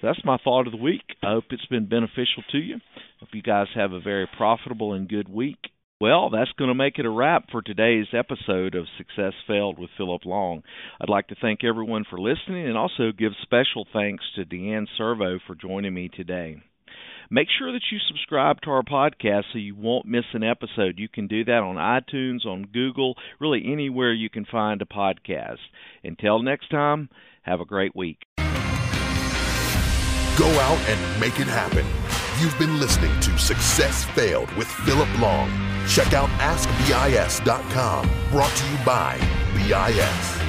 So 0.00 0.08
that's 0.08 0.24
my 0.24 0.38
thought 0.42 0.66
of 0.66 0.72
the 0.72 0.78
week. 0.78 1.02
I 1.22 1.32
hope 1.32 1.44
it's 1.50 1.66
been 1.66 1.88
beneficial 1.88 2.42
to 2.52 2.58
you. 2.58 2.80
Hope 3.20 3.28
you 3.32 3.42
guys 3.42 3.68
have 3.74 3.92
a 3.92 4.00
very 4.00 4.28
profitable 4.36 4.92
and 4.92 5.08
good 5.08 5.28
week. 5.28 5.58
Well, 6.00 6.28
that's 6.28 6.50
going 6.58 6.68
to 6.68 6.74
make 6.74 6.98
it 6.98 7.06
a 7.06 7.10
wrap 7.10 7.50
for 7.50 7.62
today's 7.62 8.08
episode 8.12 8.74
of 8.74 8.86
Success 8.98 9.32
Fueled 9.46 9.78
with 9.78 9.90
Philip 9.96 10.24
Long. 10.24 10.62
I'd 11.00 11.08
like 11.08 11.28
to 11.28 11.36
thank 11.40 11.62
everyone 11.62 12.04
for 12.10 12.18
listening 12.18 12.66
and 12.66 12.76
also 12.76 13.12
give 13.16 13.32
special 13.42 13.86
thanks 13.92 14.24
to 14.34 14.44
Deanne 14.44 14.86
Servo 14.98 15.38
for 15.46 15.54
joining 15.54 15.94
me 15.94 16.08
today. 16.08 16.60
Make 17.30 17.48
sure 17.58 17.72
that 17.72 17.82
you 17.90 17.98
subscribe 18.08 18.60
to 18.62 18.70
our 18.70 18.82
podcast 18.82 19.44
so 19.52 19.58
you 19.58 19.74
won't 19.74 20.06
miss 20.06 20.24
an 20.32 20.42
episode. 20.42 20.98
You 20.98 21.08
can 21.08 21.26
do 21.26 21.44
that 21.44 21.62
on 21.62 21.76
iTunes, 21.76 22.44
on 22.46 22.66
Google, 22.72 23.16
really 23.40 23.62
anywhere 23.70 24.12
you 24.12 24.30
can 24.30 24.44
find 24.44 24.82
a 24.82 24.86
podcast. 24.86 25.58
Until 26.02 26.42
next 26.42 26.70
time, 26.70 27.08
have 27.42 27.60
a 27.60 27.64
great 27.64 27.94
week. 27.94 28.18
Go 30.36 30.48
out 30.60 30.78
and 30.88 31.20
make 31.20 31.38
it 31.38 31.46
happen. 31.46 31.86
You've 32.40 32.58
been 32.58 32.80
listening 32.80 33.18
to 33.20 33.38
Success 33.38 34.04
Fueled 34.16 34.52
with 34.56 34.66
Philip 34.66 35.08
Long. 35.20 35.48
Check 35.86 36.12
out 36.12 36.28
AskBIS.com, 36.40 38.10
brought 38.30 38.50
to 38.56 38.70
you 38.70 38.78
by 38.84 39.18
BIS. 39.54 40.43